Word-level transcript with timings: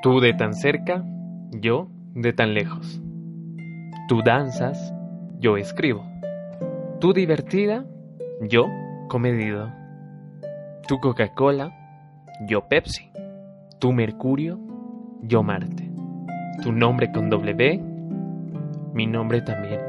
Tú 0.00 0.20
de 0.20 0.32
tan 0.32 0.54
cerca, 0.54 1.04
yo 1.50 1.88
de 2.14 2.32
tan 2.32 2.54
lejos. 2.54 3.00
Tú 4.08 4.22
danzas, 4.24 4.94
yo 5.40 5.56
escribo. 5.56 6.04
Tú 7.00 7.12
divertida, 7.12 7.84
yo 8.40 8.66
comedido. 9.08 9.72
Tú 10.86 10.98
Coca-Cola, 11.00 11.72
yo 12.46 12.68
Pepsi. 12.68 13.10
Tú 13.80 13.92
Mercurio, 13.92 14.58
yo 15.22 15.42
Marte. 15.42 15.90
Tu 16.62 16.72
nombre 16.72 17.10
con 17.12 17.28
B, 17.28 17.80
mi 18.94 19.06
nombre 19.06 19.42
también. 19.42 19.80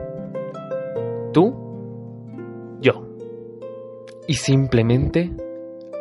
Tú, 1.34 1.56
yo. 2.82 3.16
Y 4.28 4.34
simplemente 4.34 5.32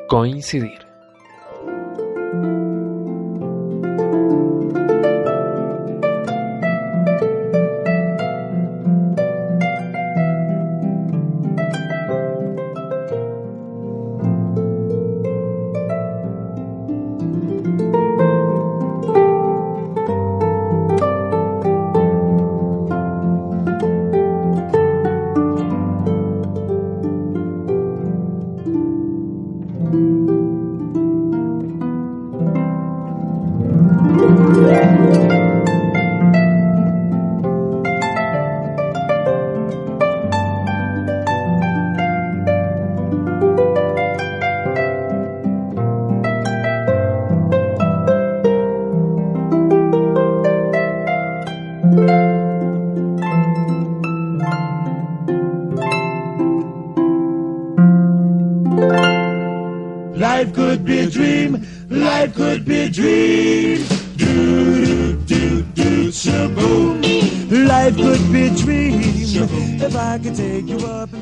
coincidir. 0.08 0.88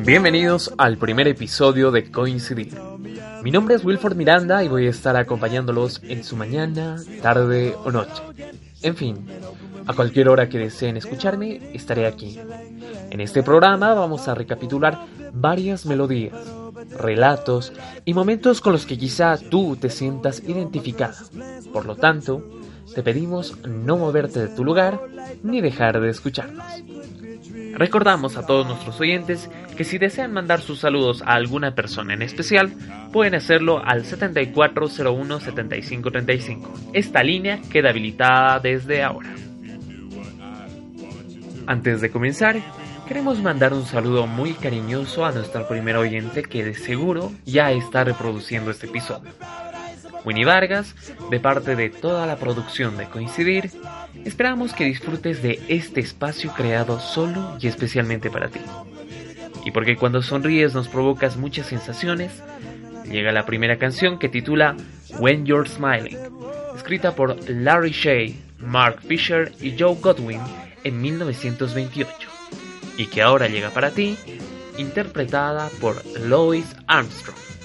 Bienvenidos 0.07 0.73
al 0.79 0.99
primer 0.99 1.27
episodio 1.27 1.91
de 1.91 2.13
Coincidir. 2.13 2.79
Mi 3.43 3.51
nombre 3.51 3.75
es 3.75 3.85
Wilford 3.85 4.15
Miranda 4.15 4.63
y 4.63 4.69
voy 4.69 4.87
a 4.87 4.91
estar 4.91 5.17
acompañándolos 5.17 6.01
en 6.05 6.23
su 6.23 6.37
mañana, 6.37 7.03
tarde 7.23 7.75
o 7.85 7.91
noche. 7.91 8.23
En 8.83 8.95
fin, 8.95 9.27
a 9.85 9.95
cualquier 9.95 10.29
hora 10.29 10.49
que 10.49 10.59
deseen 10.59 10.97
escucharme, 10.97 11.73
estaré 11.75 12.07
aquí. 12.07 12.39
En 13.11 13.21
este 13.21 13.43
programa 13.43 13.95
vamos 13.95 14.29
a 14.29 14.37
recapitular 14.37 14.97
varias 15.33 15.87
melodías, 15.87 16.37
relatos 16.97 17.73
y 18.05 18.15
momentos 18.15 18.61
con 18.61 18.75
los 18.75 18.87
que 18.87 18.97
quizá 18.97 19.37
tú 19.37 19.75
te 19.75 19.91
sientas 19.91 20.41
identificada. 20.47 21.17
Por 21.73 21.85
lo 21.85 21.97
tanto, 21.97 22.45
te 22.95 23.03
pedimos 23.03 23.59
no 23.67 23.97
moverte 23.97 24.39
de 24.39 24.55
tu 24.55 24.65
lugar 24.65 25.01
ni 25.43 25.61
dejar 25.61 26.01
de 26.01 26.11
escucharnos. 26.11 26.65
Recordamos 27.77 28.37
a 28.39 28.47
todos 28.47 28.67
nuestros 28.67 28.99
oyentes 29.03 29.51
que 29.77 29.85
si 29.85 29.99
desean 29.99 30.33
mandar 30.33 30.63
sus 30.63 30.81
saludos 30.81 31.21
a 31.21 31.35
alguna 31.35 31.75
persona 31.75 32.15
en 32.15 32.23
especial, 32.23 32.73
pueden 33.13 33.35
hacerlo 33.35 33.83
al 33.85 34.05
7401-7535. 34.05 36.71
Esta 36.95 37.23
línea 37.23 37.61
queda 37.71 37.91
habilitada 37.91 38.61
desde 38.61 39.03
ahora. 39.03 39.29
Antes 41.67 42.01
de 42.01 42.11
comenzar, 42.11 42.57
queremos 43.07 43.43
mandar 43.43 43.75
un 43.75 43.85
saludo 43.85 44.27
muy 44.27 44.55
cariñoso 44.55 45.27
a 45.27 45.33
nuestro 45.33 45.69
primer 45.69 45.99
oyente 45.99 46.45
que 46.45 46.65
de 46.65 46.73
seguro 46.73 47.31
ya 47.45 47.73
está 47.73 48.05
reproduciendo 48.05 48.71
este 48.71 48.87
episodio. 48.87 49.33
Winnie 50.27 50.45
Vargas, 50.45 50.97
de 51.31 51.39
parte 51.39 51.77
de 51.77 51.89
toda 51.89 52.27
la 52.27 52.37
producción 52.37 52.97
de 52.97 53.07
Coincidir, 53.07 53.71
esperamos 54.25 54.73
que 54.73 54.85
disfrutes 54.85 55.41
de 55.41 55.63
este 55.69 56.01
espacio 56.01 56.53
creado 56.53 56.99
solo 56.99 57.57
y 57.61 57.69
especialmente 57.69 58.29
para 58.29 58.49
ti. 58.49 58.59
Y 59.65 59.71
porque 59.71 59.97
cuando 59.97 60.23
sonríes 60.23 60.75
nos 60.75 60.89
provocas 60.89 61.37
muchas 61.37 61.69
sensaciones, 61.69 62.43
llega 63.09 63.31
la 63.31 63.47
primera 63.47 63.79
canción 63.79 64.19
que 64.19 64.29
titula 64.29 64.77
When 65.21 65.47
You're 65.47 65.69
Smiling, 65.69 66.19
escrita 66.75 67.15
por 67.15 67.49
Larry 67.49 67.93
Shea, 67.93 68.35
Mark 68.59 69.03
Fisher 69.07 69.53
y 69.61 69.79
Joe 69.79 69.97
Godwin 70.01 70.41
en 70.83 71.01
1928, 71.01 72.29
y 72.99 73.07
que 73.07 73.23
ahora 73.23 73.47
llega 73.47 73.71
para 73.71 73.93
ti, 73.93 74.19
interpretada 74.77 75.69
por 75.81 76.05
Louis 76.19 76.67
Armstrong. 76.89 77.56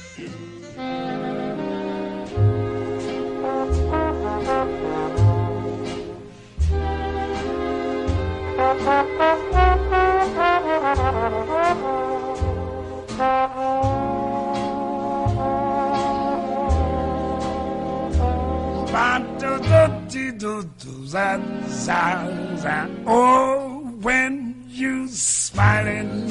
Oh, 23.14 23.80
when 24.02 24.66
you 24.70 25.08
smiling, 25.10 26.28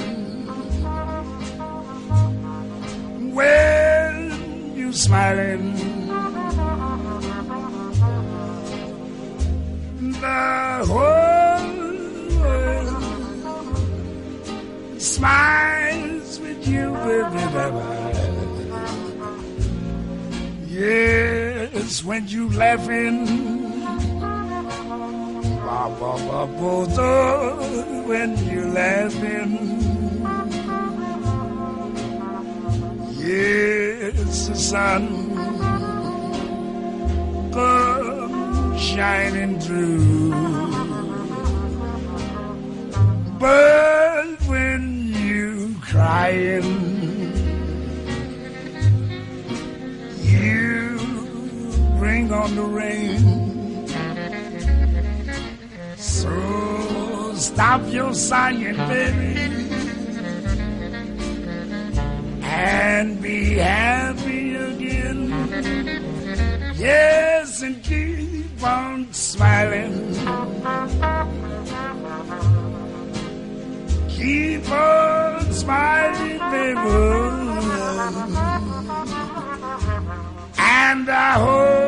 when 3.34 4.72
you 4.76 4.92
smiling, 4.92 5.74
the 10.20 10.84
whole 10.86 11.29
smiles 15.00 16.38
with 16.40 16.68
you, 16.68 16.92
baby, 16.92 17.44
baby. 17.56 17.84
Yes, 20.68 22.04
when 22.04 22.28
you 22.28 22.50
laughing. 22.50 23.26
When 28.06 28.36
you're 28.48 28.66
laughing, 28.66 29.52
yes, 33.16 34.48
the 34.48 34.56
sun 34.56 35.04
comes 37.52 38.80
shining 38.80 39.60
through. 39.60 40.79
Crying, 46.30 47.32
you 50.22 50.98
bring 51.98 52.32
on 52.32 52.54
the 52.54 52.62
rain. 52.62 53.86
So 55.96 57.34
stop 57.34 57.82
your 57.92 58.14
sighing, 58.14 58.76
baby, 58.76 59.40
and 62.42 63.20
be 63.20 63.54
happy 63.54 64.54
again. 64.54 65.30
Yes, 66.76 67.62
and 67.62 67.82
keep 67.82 68.62
on 68.62 69.12
smiling. 69.12 70.14
Keep 74.08 74.70
on 74.70 75.52
smiling, 75.52 76.09
baby. 76.50 76.80
And 80.58 81.08
I 81.08 81.32
hope 81.38 81.80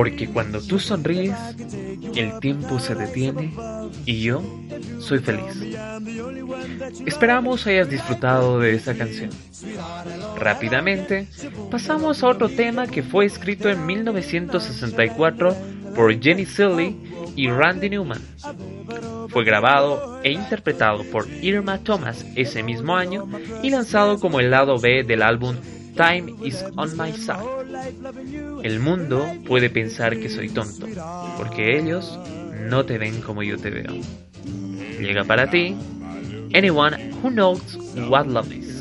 Porque 0.00 0.28
cuando 0.28 0.62
tú 0.62 0.78
sonríes, 0.78 1.36
el 2.16 2.40
tiempo 2.40 2.78
se 2.78 2.94
detiene 2.94 3.52
y 4.06 4.22
yo 4.22 4.42
soy 4.98 5.18
feliz. 5.18 5.76
Esperamos 7.04 7.66
hayas 7.66 7.90
disfrutado 7.90 8.58
de 8.60 8.76
esta 8.76 8.94
canción. 8.94 9.28
Rápidamente, 10.38 11.28
pasamos 11.70 12.22
a 12.22 12.28
otro 12.28 12.48
tema 12.48 12.86
que 12.86 13.02
fue 13.02 13.26
escrito 13.26 13.68
en 13.68 13.84
1964 13.84 15.54
por 15.94 16.18
Jenny 16.18 16.46
Silly 16.46 16.96
y 17.36 17.50
Randy 17.50 17.90
Newman. 17.90 18.22
Fue 19.28 19.44
grabado 19.44 20.22
e 20.22 20.32
interpretado 20.32 21.04
por 21.04 21.28
Irma 21.42 21.76
Thomas 21.76 22.24
ese 22.36 22.62
mismo 22.62 22.96
año 22.96 23.28
y 23.62 23.68
lanzado 23.68 24.18
como 24.18 24.40
el 24.40 24.50
lado 24.50 24.78
B 24.78 25.04
del 25.04 25.20
álbum 25.20 25.56
Time 25.96 26.36
is 26.44 26.64
on 26.76 26.96
my 26.96 27.12
side. 27.12 27.44
El 28.62 28.80
mundo 28.80 29.26
puede 29.46 29.70
pensar 29.70 30.18
que 30.18 30.28
soy 30.28 30.48
tonto, 30.48 30.86
porque 31.36 31.78
ellos 31.78 32.18
no 32.68 32.84
te 32.84 32.98
ven 32.98 33.20
como 33.22 33.42
yo 33.42 33.58
te 33.58 33.70
veo. 33.70 33.92
Llega 35.00 35.24
para 35.24 35.50
ti, 35.50 35.76
anyone 36.54 37.12
who 37.22 37.30
knows 37.30 37.60
what 38.08 38.26
love 38.26 38.52
is. 38.52 38.79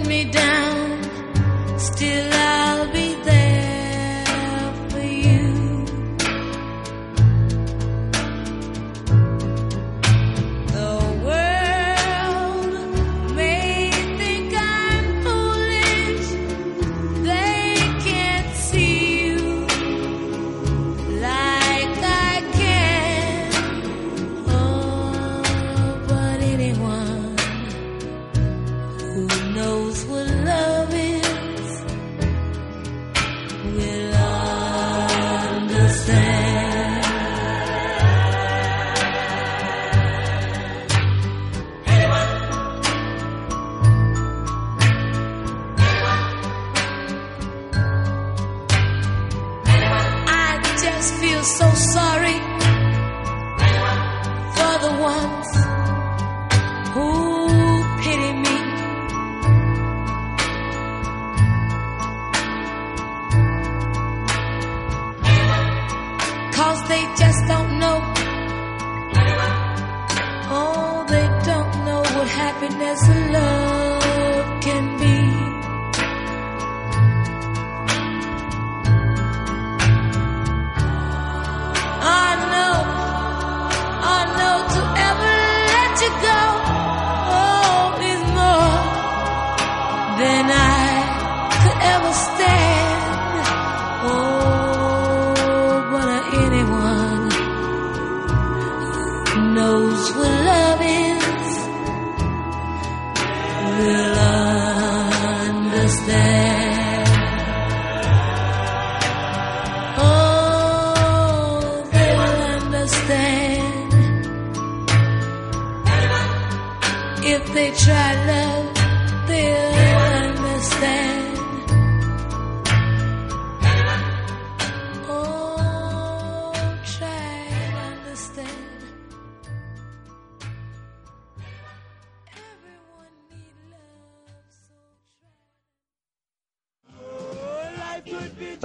Me 0.00 0.24
down, 0.24 1.78
still 1.78 2.33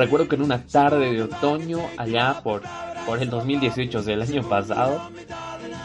Recuerdo 0.10 0.28
que 0.28 0.36
en 0.38 0.42
una 0.42 0.66
tarde 0.66 1.14
de 1.14 1.22
otoño, 1.22 1.82
allá 1.96 2.42
por, 2.42 2.64
por 3.06 3.22
el 3.22 3.30
2018 3.30 4.02
del 4.02 4.24
año 4.24 4.42
pasado, 4.42 5.12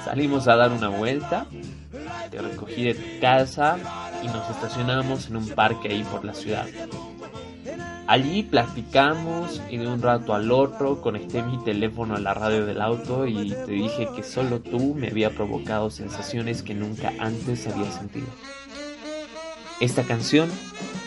salimos 0.03 0.49
a 0.49 0.57
dar 0.57 0.73
una 0.73 0.89
vuelta. 0.89 1.45
Te 2.31 2.41
recogí 2.41 2.85
de 2.85 2.95
tu 2.95 3.21
casa 3.21 3.77
y 4.23 4.29
nos 4.29 4.49
estacionamos 4.49 5.29
en 5.29 5.37
un 5.37 5.49
parque 5.51 5.89
ahí 5.89 6.05
por 6.05 6.25
la 6.25 6.33
ciudad. 6.33 6.65
Allí 8.07 8.43
platicamos 8.45 9.61
y 9.69 9.77
de 9.77 9.89
un 9.89 10.01
rato 10.01 10.33
al 10.35 10.51
otro 10.51 11.03
conecté 11.03 11.43
mi 11.43 11.63
teléfono 11.63 12.17
a 12.17 12.19
la 12.19 12.33
radio 12.33 12.65
del 12.65 12.81
auto 12.81 13.27
y 13.27 13.51
te 13.51 13.73
dije 13.73 14.09
que 14.17 14.23
solo 14.23 14.61
tú 14.61 14.95
me 14.95 15.09
había 15.09 15.29
provocado 15.29 15.91
sensaciones 15.91 16.63
que 16.63 16.73
nunca 16.73 17.13
antes 17.19 17.67
había 17.67 17.93
sentido. 17.93 18.29
Esta 19.81 20.03
canción 20.03 20.49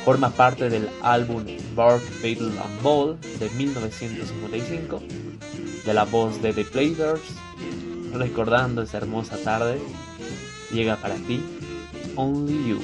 forma 0.04 0.30
parte 0.30 0.70
del 0.70 0.89
álbum 1.01 1.44
Bark, 1.75 2.01
Battle 2.16 2.60
and 2.60 2.82
Ball 2.82 3.18
de 3.39 3.50
1955 3.50 5.01
de 5.86 5.94
la 5.94 6.06
voz 6.06 6.42
de 6.42 6.54
The 6.54 6.66
Players. 6.66 7.22
Recordando 8.13 8.82
esa 8.82 8.98
hermosa 8.98 9.38
tarde, 9.44 9.80
llega 10.72 10.96
para 10.98 11.16
ti 11.16 11.42
Only 12.16 12.70
You. 12.70 12.80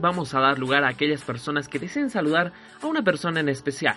Vamos 0.00 0.34
a 0.34 0.40
dar 0.40 0.58
lugar 0.58 0.84
a 0.84 0.88
aquellas 0.88 1.22
personas 1.22 1.68
que 1.68 1.78
deseen 1.78 2.10
saludar 2.10 2.52
a 2.82 2.86
una 2.86 3.02
persona 3.02 3.40
en 3.40 3.48
especial. 3.48 3.96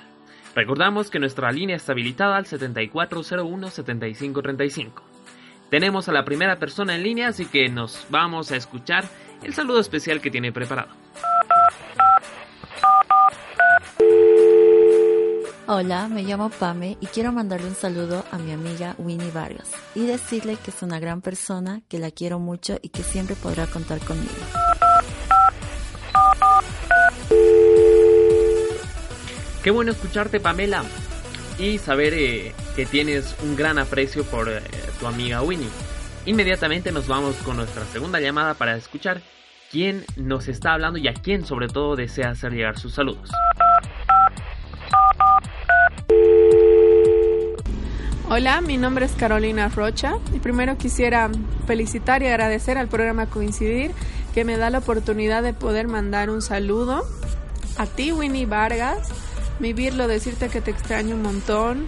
Recordamos 0.56 1.10
que 1.10 1.20
nuestra 1.20 1.52
línea 1.52 1.76
está 1.76 1.92
habilitada 1.94 2.38
al 2.38 2.46
7401-7535. 2.46 4.92
Tenemos 5.70 6.08
a 6.08 6.12
la 6.12 6.24
primera 6.24 6.60
persona 6.60 6.96
en 6.96 7.02
línea, 7.04 7.30
así 7.30 7.48
que 7.48 7.68
nos 7.70 8.06
vamos 8.10 8.52
a 8.52 8.56
escuchar 8.56 9.06
el 9.42 9.54
saludo 9.54 9.80
especial 9.80 10.22
que 10.22 10.30
tiene 10.30 10.52
preparado. 10.52 10.90
Hola, 15.66 16.10
me 16.10 16.24
llamo 16.24 16.50
Pame 16.50 16.98
y 17.00 17.08
quiero 17.08 17.32
mandarle 17.32 17.68
un 17.68 17.76
saludo 17.76 18.26
a 18.32 18.38
mi 18.38 18.52
amiga 18.52 18.96
Winnie 18.98 19.32
Vargas 19.32 19.72
y 19.96 20.06
decirle 20.06 20.58
que 20.64 20.72
es 20.72 20.84
una 20.84 21.00
gran 21.00 21.22
persona, 21.22 21.82
que 21.88 22.00
la 22.00 22.12
quiero 22.12 22.38
mucho 22.38 22.78
y 22.82 22.90
que 22.90 23.02
siempre 23.02 23.36
podrá 23.36 23.66
contar 23.66 24.00
conmigo. 24.00 24.30
Qué 29.64 29.72
bueno 29.72 29.94
escucharte, 29.94 30.42
Pamela, 30.42 30.84
y 31.58 31.78
saber 31.78 32.14
eh, 32.14 32.54
que 32.76 32.86
tienes 32.86 33.34
un 33.42 33.56
gran 33.56 33.80
aprecio 33.80 34.26
por 34.26 34.50
eh, 34.50 34.60
tu 35.00 35.08
amiga 35.08 35.42
Winnie. 35.42 35.70
Inmediatamente 36.26 36.92
nos 36.92 37.08
vamos 37.08 37.38
con 37.38 37.56
nuestra 37.56 37.86
segunda 37.86 38.20
llamada 38.20 38.56
para 38.56 38.76
escuchar 38.76 39.22
quién 39.72 40.04
nos 40.18 40.50
está 40.50 40.74
hablando 40.74 41.00
y 41.00 41.08
a 41.08 41.14
quién 41.14 41.46
sobre 41.46 41.70
todo 41.70 41.96
desea 41.96 42.32
hacer 42.32 42.52
llegar 42.52 42.78
sus 42.78 42.94
saludos. 42.96 43.30
Hola, 48.30 48.60
mi 48.60 48.76
nombre 48.76 49.06
es 49.06 49.14
Carolina 49.14 49.70
Rocha 49.70 50.18
y 50.34 50.40
primero 50.40 50.78
quisiera 50.78 51.30
felicitar 51.68 52.22
y 52.22 52.28
agradecer 52.28 52.78
al 52.78 52.90
programa 52.90 53.28
Coincidir 53.28 53.92
que 54.34 54.44
me 54.44 54.58
da 54.58 54.70
la 54.70 54.80
oportunidad 54.80 55.42
de 55.42 55.54
poder 55.54 55.88
mandar 55.88 56.30
un 56.30 56.42
saludo 56.42 57.06
a 57.78 57.86
ti, 57.86 58.12
Winnie 58.12 58.46
Vargas, 58.46 59.10
vivirlo, 59.60 60.08
decirte 60.08 60.50
que 60.50 60.62
te 60.62 60.72
extraño 60.72 61.16
un 61.16 61.22
montón. 61.22 61.88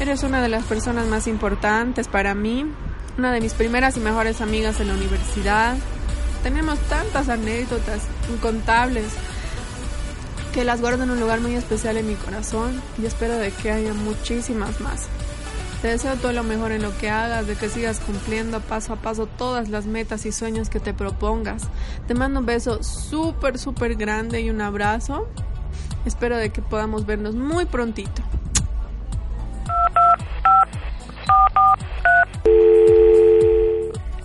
Eres 0.00 0.22
una 0.22 0.42
de 0.42 0.48
las 0.48 0.64
personas 0.64 1.06
más 1.06 1.26
importantes 1.26 2.08
para 2.08 2.34
mí, 2.34 2.66
una 3.16 3.32
de 3.32 3.40
mis 3.40 3.54
primeras 3.54 3.96
y 3.96 4.00
mejores 4.00 4.40
amigas 4.40 4.80
en 4.80 4.88
la 4.88 4.94
universidad. 4.94 5.76
Tenemos 6.42 6.78
tantas 6.80 7.28
anécdotas 7.28 8.02
incontables 8.30 9.06
que 10.52 10.64
las 10.64 10.80
guardo 10.80 11.02
en 11.02 11.10
un 11.10 11.20
lugar 11.20 11.40
muy 11.40 11.54
especial 11.54 11.96
en 11.96 12.06
mi 12.06 12.14
corazón 12.14 12.80
y 13.02 13.06
espero 13.06 13.36
de 13.36 13.50
que 13.50 13.70
haya 13.70 13.92
muchísimas 13.92 14.80
más. 14.80 15.08
Te 15.82 15.88
deseo 15.88 16.16
todo 16.16 16.32
lo 16.32 16.44
mejor 16.44 16.72
en 16.72 16.80
lo 16.80 16.96
que 16.96 17.10
hagas, 17.10 17.46
de 17.46 17.56
que 17.56 17.68
sigas 17.68 18.00
cumpliendo 18.00 18.60
paso 18.60 18.94
a 18.94 18.96
paso 18.96 19.26
todas 19.26 19.68
las 19.68 19.84
metas 19.84 20.24
y 20.24 20.32
sueños 20.32 20.70
que 20.70 20.80
te 20.80 20.94
propongas. 20.94 21.64
Te 22.06 22.14
mando 22.14 22.40
un 22.40 22.46
beso 22.46 22.82
súper, 22.82 23.58
súper 23.58 23.94
grande 23.96 24.40
y 24.40 24.48
un 24.48 24.62
abrazo. 24.62 25.28
Espero 26.04 26.36
de 26.36 26.50
que 26.50 26.60
podamos 26.62 27.06
vernos 27.06 27.34
muy 27.34 27.64
prontito. 27.64 28.22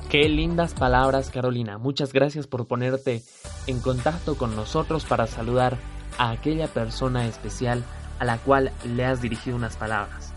Qué 0.09 0.27
lindas 0.27 0.73
palabras, 0.73 1.29
Carolina. 1.29 1.77
Muchas 1.77 2.11
gracias 2.11 2.47
por 2.47 2.67
ponerte 2.67 3.21
en 3.67 3.79
contacto 3.79 4.35
con 4.37 4.55
nosotros 4.55 5.05
para 5.05 5.27
saludar 5.27 5.77
a 6.17 6.31
aquella 6.31 6.67
persona 6.67 7.27
especial 7.27 7.83
a 8.17 8.25
la 8.25 8.37
cual 8.39 8.71
le 8.83 9.05
has 9.05 9.21
dirigido 9.21 9.55
unas 9.55 9.77
palabras. 9.77 10.33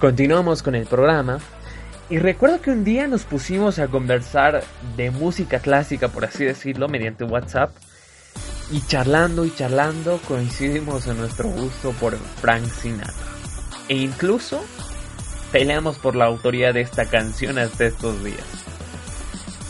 Continuamos 0.00 0.62
con 0.62 0.74
el 0.74 0.86
programa 0.86 1.38
y 2.10 2.18
recuerdo 2.18 2.60
que 2.60 2.70
un 2.70 2.84
día 2.84 3.06
nos 3.06 3.24
pusimos 3.24 3.78
a 3.78 3.88
conversar 3.88 4.62
de 4.96 5.10
música 5.10 5.60
clásica, 5.60 6.08
por 6.08 6.24
así 6.24 6.44
decirlo, 6.44 6.88
mediante 6.88 7.24
WhatsApp 7.24 7.70
y 8.70 8.80
charlando 8.86 9.44
y 9.44 9.54
charlando 9.54 10.20
coincidimos 10.26 11.06
en 11.06 11.18
nuestro 11.18 11.48
gusto 11.48 11.92
por 11.92 12.16
Frank 12.16 12.66
Sinatra. 12.66 13.14
E 13.88 13.96
incluso 13.96 14.64
peleamos 15.52 15.98
por 15.98 16.16
la 16.16 16.26
autoría 16.26 16.72
de 16.72 16.80
esta 16.80 17.06
canción 17.06 17.58
hasta 17.58 17.86
estos 17.86 18.22
días. 18.24 18.44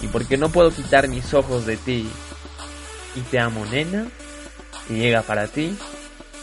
Y 0.00 0.06
porque 0.08 0.36
no 0.36 0.48
puedo 0.48 0.70
quitar 0.70 1.08
mis 1.08 1.34
ojos 1.34 1.66
de 1.66 1.76
ti 1.76 2.08
y 3.14 3.20
te 3.20 3.38
amo 3.38 3.64
nena, 3.66 4.06
y 4.88 4.94
llega 4.94 5.22
para 5.22 5.48
ti 5.48 5.76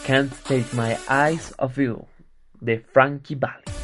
Can't 0.06 0.32
Take 0.42 0.66
My 0.72 0.96
Eyes 1.08 1.54
Off 1.58 1.76
You 1.78 2.04
de 2.60 2.80
Frankie 2.80 3.36
Valli. 3.36 3.83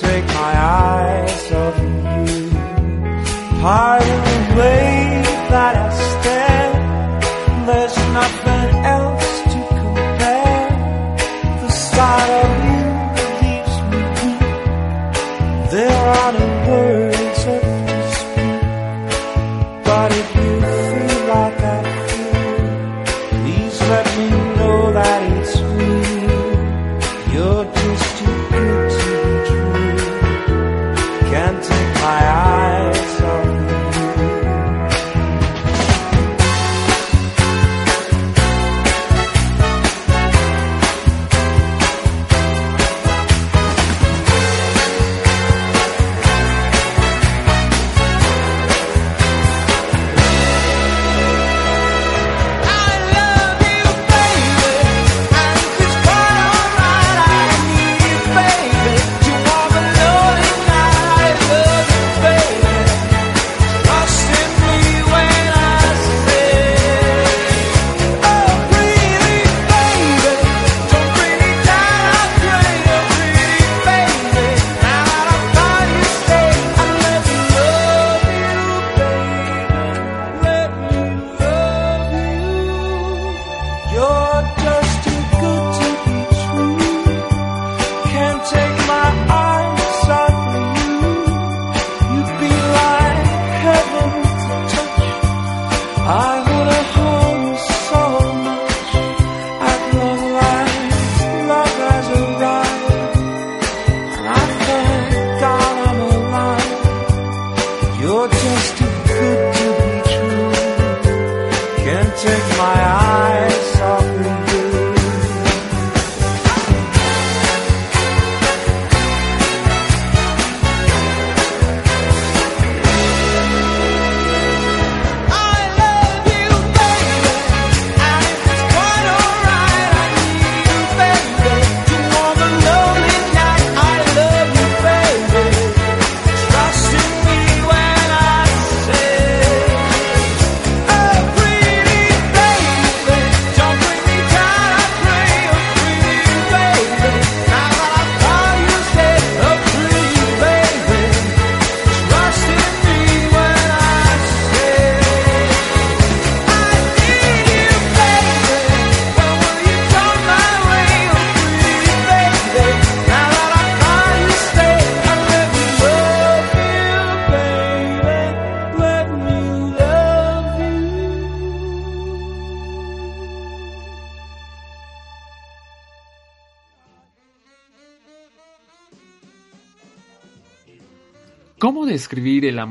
take 0.00 0.26
my 0.26 0.52
eyes 0.58 1.52
off 1.52 1.78
of 1.78 2.30
you. 2.30 2.50
Pardon 3.60 4.20
the 4.24 4.60
way 4.60 5.15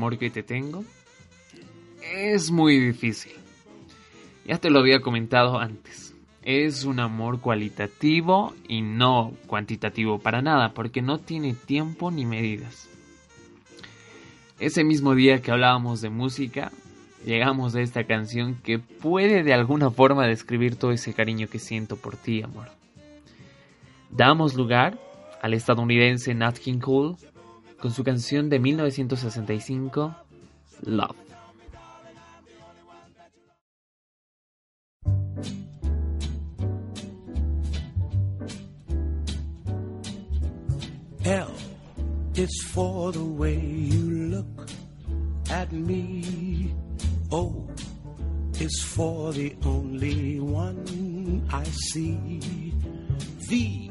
amor 0.06 0.18
que 0.18 0.30
te 0.30 0.44
tengo? 0.44 0.84
Es 2.14 2.52
muy 2.52 2.78
difícil. 2.78 3.32
Ya 4.46 4.58
te 4.58 4.70
lo 4.70 4.78
había 4.78 5.00
comentado 5.00 5.58
antes. 5.58 6.14
Es 6.42 6.84
un 6.84 7.00
amor 7.00 7.40
cualitativo 7.40 8.54
y 8.68 8.82
no 8.82 9.32
cuantitativo 9.48 10.20
para 10.20 10.42
nada, 10.42 10.74
porque 10.74 11.02
no 11.02 11.18
tiene 11.18 11.54
tiempo 11.54 12.12
ni 12.12 12.24
medidas. 12.24 12.88
Ese 14.60 14.84
mismo 14.84 15.16
día 15.16 15.42
que 15.42 15.50
hablábamos 15.50 16.00
de 16.02 16.10
música, 16.10 16.70
llegamos 17.24 17.74
a 17.74 17.80
esta 17.80 18.04
canción 18.04 18.54
que 18.62 18.78
puede 18.78 19.42
de 19.42 19.54
alguna 19.54 19.90
forma 19.90 20.28
describir 20.28 20.76
todo 20.76 20.92
ese 20.92 21.14
cariño 21.14 21.48
que 21.48 21.58
siento 21.58 21.96
por 21.96 22.16
ti, 22.16 22.42
amor. 22.42 22.68
Damos 24.10 24.54
lugar 24.54 25.00
al 25.42 25.52
estadounidense 25.52 26.32
Nat 26.32 26.58
King 26.58 26.78
Cole 26.78 27.16
con 27.80 27.92
su 27.92 28.04
canción 28.04 28.48
de 28.48 28.58
1965, 28.58 30.14
Love. 30.82 31.16
L 41.24 41.48
is 42.36 42.68
for 42.72 43.10
the 43.10 43.24
way 43.24 43.58
you 43.58 44.30
look 44.30 44.68
at 45.50 45.72
me. 45.72 46.72
O 47.32 47.66
is 48.60 48.80
for 48.84 49.32
the 49.32 49.56
only 49.64 50.38
one 50.38 51.44
I 51.50 51.64
see. 51.64 52.40
V 53.48 53.90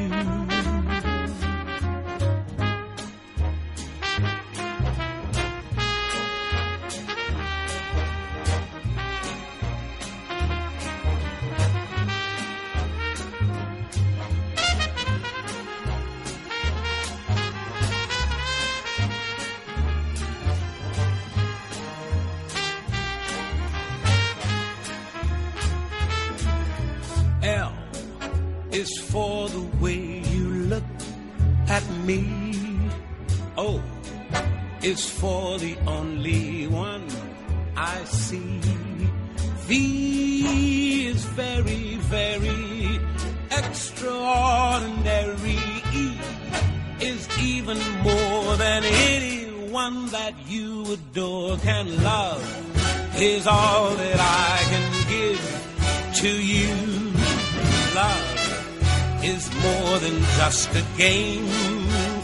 Just 60.51 60.75
a 60.75 60.83
game 60.97 61.47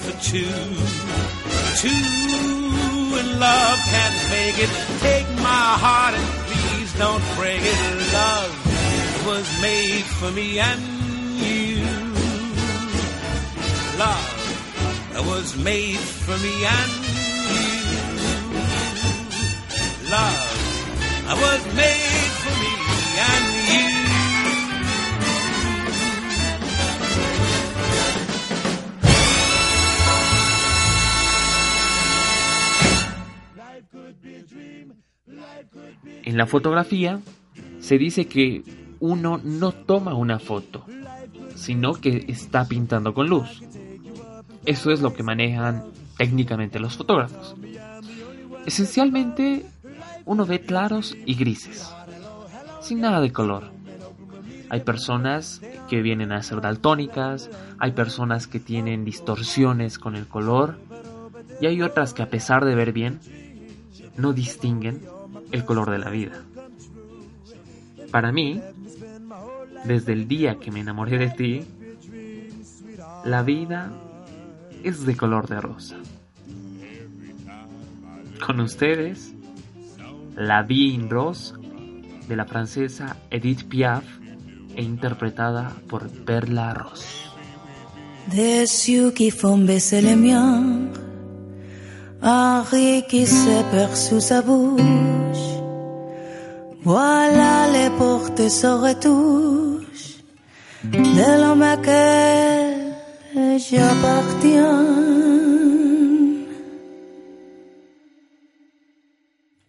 for 0.03 0.11
two. 0.31 0.59
Two 1.81 3.19
in 3.21 3.27
love 3.39 3.77
can't 3.93 4.19
make 4.35 4.57
it. 4.65 4.71
Take 4.99 5.29
my 5.37 5.67
heart 5.83 6.13
and 6.13 6.27
please 6.49 6.89
don't 7.03 7.23
break 7.37 7.61
it. 7.63 7.79
Love 8.21 8.53
was 9.27 9.47
made 9.61 10.03
for 10.19 10.31
me 10.31 10.59
and 10.59 10.81
you. 11.39 11.85
Love 14.03 15.25
was 15.31 15.55
made 15.63 16.03
for 16.25 16.37
me 16.45 16.55
and 16.79 16.91
you. 17.55 17.79
Love 20.11 21.39
was 21.43 21.63
made 21.75 22.16
En 36.37 36.41
la 36.41 36.45
fotografía 36.45 37.19
se 37.79 37.97
dice 37.97 38.27
que 38.27 38.63
uno 38.99 39.41
no 39.43 39.71
toma 39.71 40.13
una 40.13 40.37
foto, 40.37 40.85
sino 41.55 41.93
que 41.93 42.25
está 42.27 42.67
pintando 42.67 43.15
con 43.15 43.27
luz. 43.27 43.63
Eso 44.63 44.91
es 44.91 45.01
lo 45.01 45.15
que 45.15 45.23
manejan 45.23 45.85
técnicamente 46.15 46.79
los 46.79 46.95
fotógrafos. 46.95 47.55
Esencialmente, 48.67 49.65
uno 50.25 50.45
ve 50.45 50.61
claros 50.61 51.17
y 51.25 51.33
grises, 51.33 51.91
sin 52.81 53.01
nada 53.01 53.19
de 53.19 53.33
color. 53.33 53.71
Hay 54.69 54.81
personas 54.81 55.63
que 55.89 56.03
vienen 56.03 56.31
a 56.31 56.43
ser 56.43 56.61
daltónicas, 56.61 57.49
hay 57.79 57.93
personas 57.93 58.45
que 58.45 58.59
tienen 58.59 59.05
distorsiones 59.05 59.97
con 59.97 60.15
el 60.15 60.27
color, 60.27 60.77
y 61.59 61.65
hay 61.65 61.81
otras 61.81 62.13
que 62.13 62.21
a 62.21 62.29
pesar 62.29 62.63
de 62.63 62.75
ver 62.75 62.91
bien, 62.91 63.21
no 64.17 64.33
distinguen 64.33 65.01
el 65.51 65.65
color 65.65 65.91
de 65.91 65.97
la 65.99 66.09
vida. 66.09 66.43
Para 68.11 68.31
mí, 68.31 68.61
desde 69.85 70.13
el 70.13 70.27
día 70.27 70.57
que 70.59 70.71
me 70.71 70.79
enamoré 70.79 71.17
de 71.17 71.29
ti, 71.29 71.65
la 73.25 73.41
vida 73.43 73.91
es 74.83 75.05
de 75.05 75.15
color 75.15 75.47
de 75.47 75.61
rosa. 75.61 75.97
Con 78.45 78.59
ustedes, 78.59 79.33
La 80.35 80.63
Vie 80.63 80.93
en 80.93 81.09
Rose 81.09 81.55
de 82.27 82.35
la 82.35 82.45
francesa 82.45 83.17
Edith 83.29 83.67
Piaf 83.67 84.05
e 84.75 84.83
interpretada 84.83 85.75
por 85.87 86.09
Perla 86.09 86.73
Ross. 86.73 87.31
Rire 92.21 93.05
qui 93.07 93.25
se 93.25 93.63
perd 93.71 93.95
sous 93.95 94.19
sa 94.19 94.41
bouche. 94.41 95.47
Voilà 96.83 97.67
les 97.73 97.89
portes 97.97 98.47
se 98.47 98.67
retouchent 98.67 100.17
de 100.83 101.41
l'homme 101.41 101.61
à 101.61 101.77
quel 101.77 103.59
j'appartiens. 103.59 104.85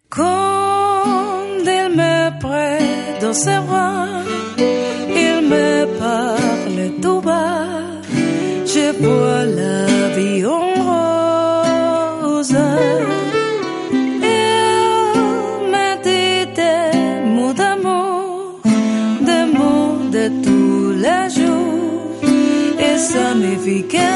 Quand 0.09 1.43
il 1.65 1.95
me 1.95 2.39
prête 2.39 3.21
dans 3.21 3.33
ses 3.33 3.59
bras, 3.67 4.23
ça 23.69 23.75
me 23.75 24.08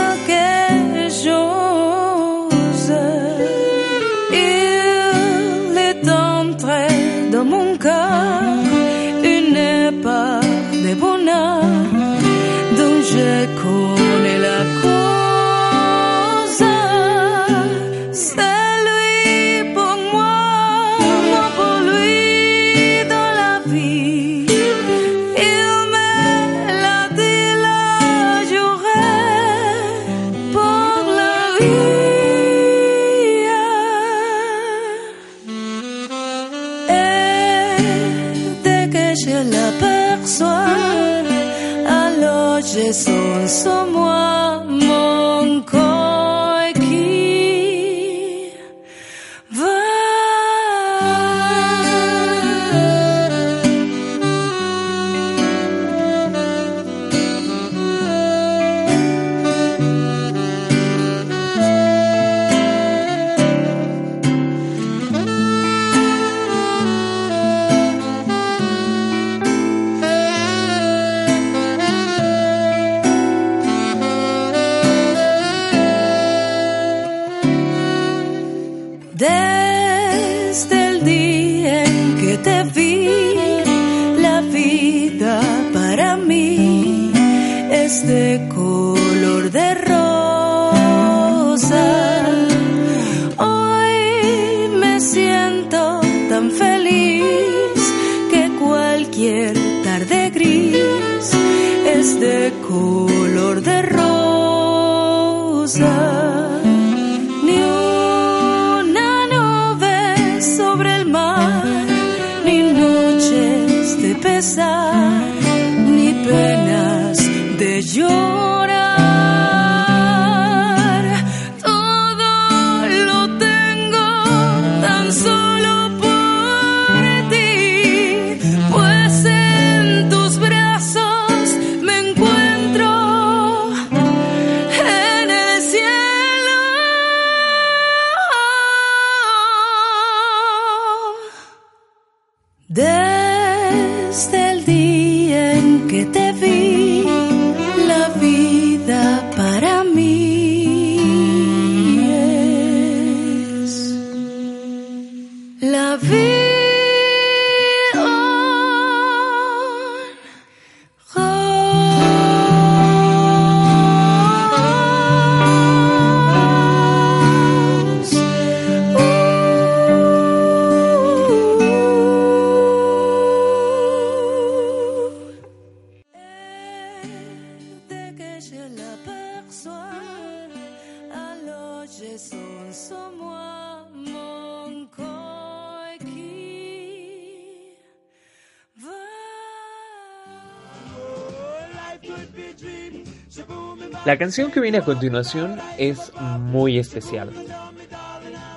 La 194.13 194.19
canción 194.19 194.51
que 194.51 194.59
viene 194.59 194.77
a 194.77 194.85
continuación 194.85 195.59
es 195.79 196.11
muy 196.37 196.77
especial. 196.77 197.31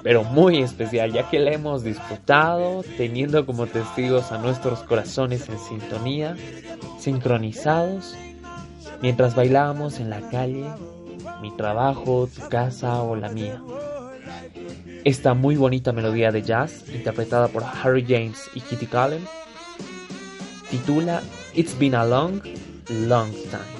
Pero 0.02 0.22
muy 0.22 0.58
especial, 0.58 1.14
ya 1.14 1.30
que 1.30 1.38
la 1.38 1.52
hemos 1.52 1.82
disfrutado 1.82 2.84
teniendo 2.98 3.46
como 3.46 3.66
testigos 3.66 4.32
a 4.32 4.36
nuestros 4.36 4.80
corazones 4.80 5.48
en 5.48 5.58
sintonía, 5.58 6.36
sincronizados, 6.98 8.14
mientras 9.00 9.34
bailábamos 9.34 9.98
en 9.98 10.10
la 10.10 10.20
calle, 10.28 10.66
mi 11.40 11.50
trabajo, 11.56 12.28
tu 12.28 12.46
casa 12.50 13.00
o 13.00 13.16
la 13.16 13.30
mía. 13.30 13.62
Esta 15.04 15.32
muy 15.32 15.56
bonita 15.56 15.90
melodía 15.92 16.32
de 16.32 16.42
jazz, 16.42 16.84
interpretada 16.92 17.48
por 17.48 17.64
Harry 17.64 18.04
James 18.06 18.50
y 18.54 18.60
Kitty 18.60 18.88
Cullen, 18.88 19.24
titula 20.70 21.22
It's 21.54 21.78
Been 21.78 21.94
a 21.94 22.04
Long, 22.04 22.42
Long 22.90 23.32
Time. 23.50 23.75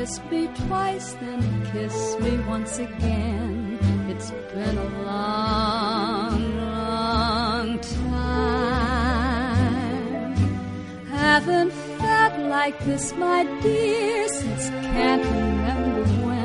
Kiss 0.00 0.16
me 0.30 0.48
twice, 0.66 1.12
then 1.20 1.42
kiss 1.72 2.16
me 2.20 2.38
once 2.48 2.78
again. 2.78 3.78
It's 4.08 4.30
been 4.54 4.78
a 4.78 4.88
long, 5.04 6.56
long 6.56 7.78
time. 7.80 8.40
Haven't 11.10 11.72
felt 12.00 12.38
like 12.48 12.82
this, 12.86 13.12
my 13.16 13.44
dear, 13.60 14.26
since 14.28 14.70
can't 14.70 15.22
remember 15.22 16.04
when. 16.26 16.39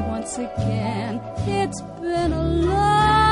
Once 0.00 0.38
again. 0.38 1.20
It's 1.46 1.80
been 2.00 2.32
a 2.32 2.42
long, 2.42 3.31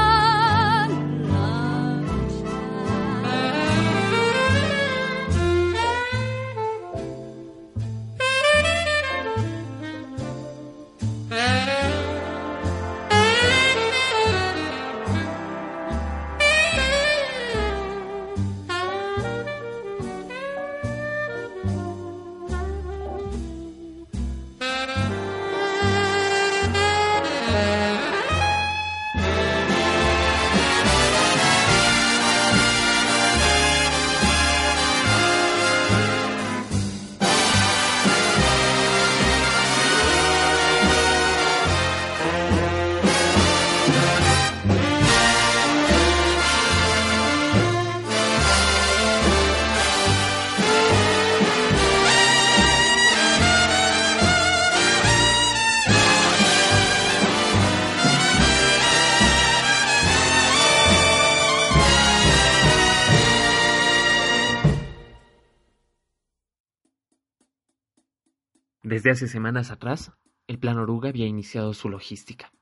Desde 69.00 69.12
hace 69.12 69.28
semanas 69.28 69.70
atrás, 69.70 70.12
el 70.46 70.58
Plan 70.58 70.76
Oruga 70.76 71.08
había 71.08 71.24
iniciado 71.24 71.72
su 71.72 71.88
logística. 71.88 72.52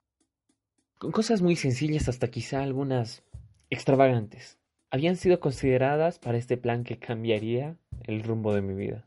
Con 0.96 1.10
cosas 1.10 1.42
muy 1.42 1.56
sencillas 1.56 2.08
hasta 2.08 2.30
quizá 2.30 2.62
algunas 2.62 3.24
extravagantes. 3.70 4.56
Habían 4.88 5.16
sido 5.16 5.40
consideradas 5.40 6.20
para 6.20 6.38
este 6.38 6.56
plan 6.56 6.84
que 6.84 7.00
cambiaría 7.00 7.76
el 8.04 8.22
rumbo 8.22 8.54
de 8.54 8.62
mi 8.62 8.74
vida. 8.74 9.04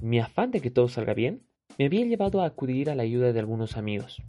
Mi 0.00 0.18
afán 0.18 0.52
de 0.52 0.62
que 0.62 0.70
todo 0.70 0.88
salga 0.88 1.12
bien 1.12 1.42
me 1.76 1.84
había 1.84 2.06
llevado 2.06 2.40
a 2.40 2.46
acudir 2.46 2.88
a 2.88 2.94
la 2.94 3.02
ayuda 3.02 3.34
de 3.34 3.40
algunos 3.40 3.76
amigos. 3.76 4.22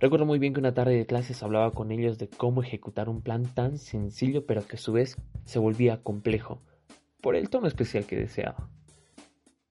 Recuerdo 0.00 0.26
muy 0.26 0.40
bien 0.40 0.54
que 0.54 0.60
una 0.60 0.74
tarde 0.74 0.96
de 0.96 1.06
clases 1.06 1.40
hablaba 1.44 1.70
con 1.70 1.92
ellos 1.92 2.18
de 2.18 2.28
cómo 2.28 2.64
ejecutar 2.64 3.08
un 3.08 3.22
plan 3.22 3.44
tan 3.44 3.78
sencillo 3.78 4.44
pero 4.44 4.66
que 4.66 4.74
a 4.74 4.80
su 4.80 4.92
vez 4.92 5.16
se 5.44 5.60
volvía 5.60 6.02
complejo 6.02 6.62
por 7.20 7.36
el 7.36 7.48
tono 7.48 7.68
especial 7.68 8.06
que 8.06 8.16
deseaba. 8.16 8.68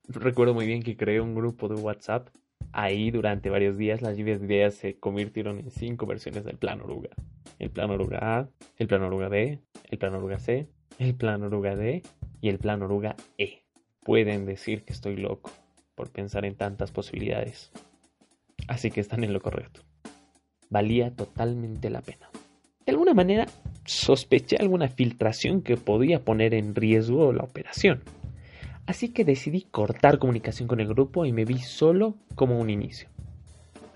Recuerdo 0.08 0.54
muy 0.54 0.66
bien 0.66 0.82
que 0.82 0.96
creé 0.96 1.20
un 1.20 1.34
grupo 1.34 1.68
de 1.68 1.74
WhatsApp. 1.74 2.28
Ahí 2.72 3.10
durante 3.10 3.50
varios 3.50 3.76
días 3.76 4.02
las 4.02 4.16
lluvias 4.16 4.40
de 4.40 4.46
ideas 4.46 4.74
se 4.74 4.98
convirtieron 4.98 5.58
en 5.58 5.70
cinco 5.70 6.06
versiones 6.06 6.44
del 6.44 6.58
plan 6.58 6.80
oruga. 6.80 7.10
El 7.58 7.70
plan 7.70 7.90
oruga 7.90 8.38
A, 8.38 8.48
el 8.76 8.86
plan 8.86 9.02
oruga 9.02 9.28
B, 9.28 9.60
el 9.90 9.98
plan 9.98 10.14
oruga 10.14 10.38
C, 10.38 10.68
el 10.98 11.14
plan 11.14 11.42
oruga 11.42 11.74
D 11.74 12.02
y 12.40 12.48
el 12.48 12.58
plan 12.58 12.82
oruga 12.82 13.16
E. 13.38 13.62
Pueden 14.04 14.46
decir 14.46 14.84
que 14.84 14.92
estoy 14.92 15.16
loco 15.16 15.50
por 15.94 16.10
pensar 16.10 16.44
en 16.44 16.54
tantas 16.54 16.92
posibilidades. 16.92 17.72
Así 18.68 18.90
que 18.90 19.00
están 19.00 19.24
en 19.24 19.32
lo 19.32 19.40
correcto 19.40 19.82
valía 20.70 21.10
totalmente 21.10 21.90
la 21.90 22.00
pena. 22.00 22.28
De 22.84 22.92
alguna 22.92 23.14
manera, 23.14 23.46
sospeché 23.84 24.56
alguna 24.56 24.88
filtración 24.88 25.62
que 25.62 25.76
podía 25.76 26.20
poner 26.20 26.54
en 26.54 26.74
riesgo 26.74 27.32
la 27.32 27.44
operación. 27.44 28.02
Así 28.86 29.08
que 29.08 29.24
decidí 29.24 29.62
cortar 29.62 30.18
comunicación 30.18 30.68
con 30.68 30.80
el 30.80 30.88
grupo 30.88 31.26
y 31.26 31.32
me 31.32 31.44
vi 31.44 31.58
solo 31.58 32.14
como 32.34 32.58
un 32.58 32.70
inicio. 32.70 33.08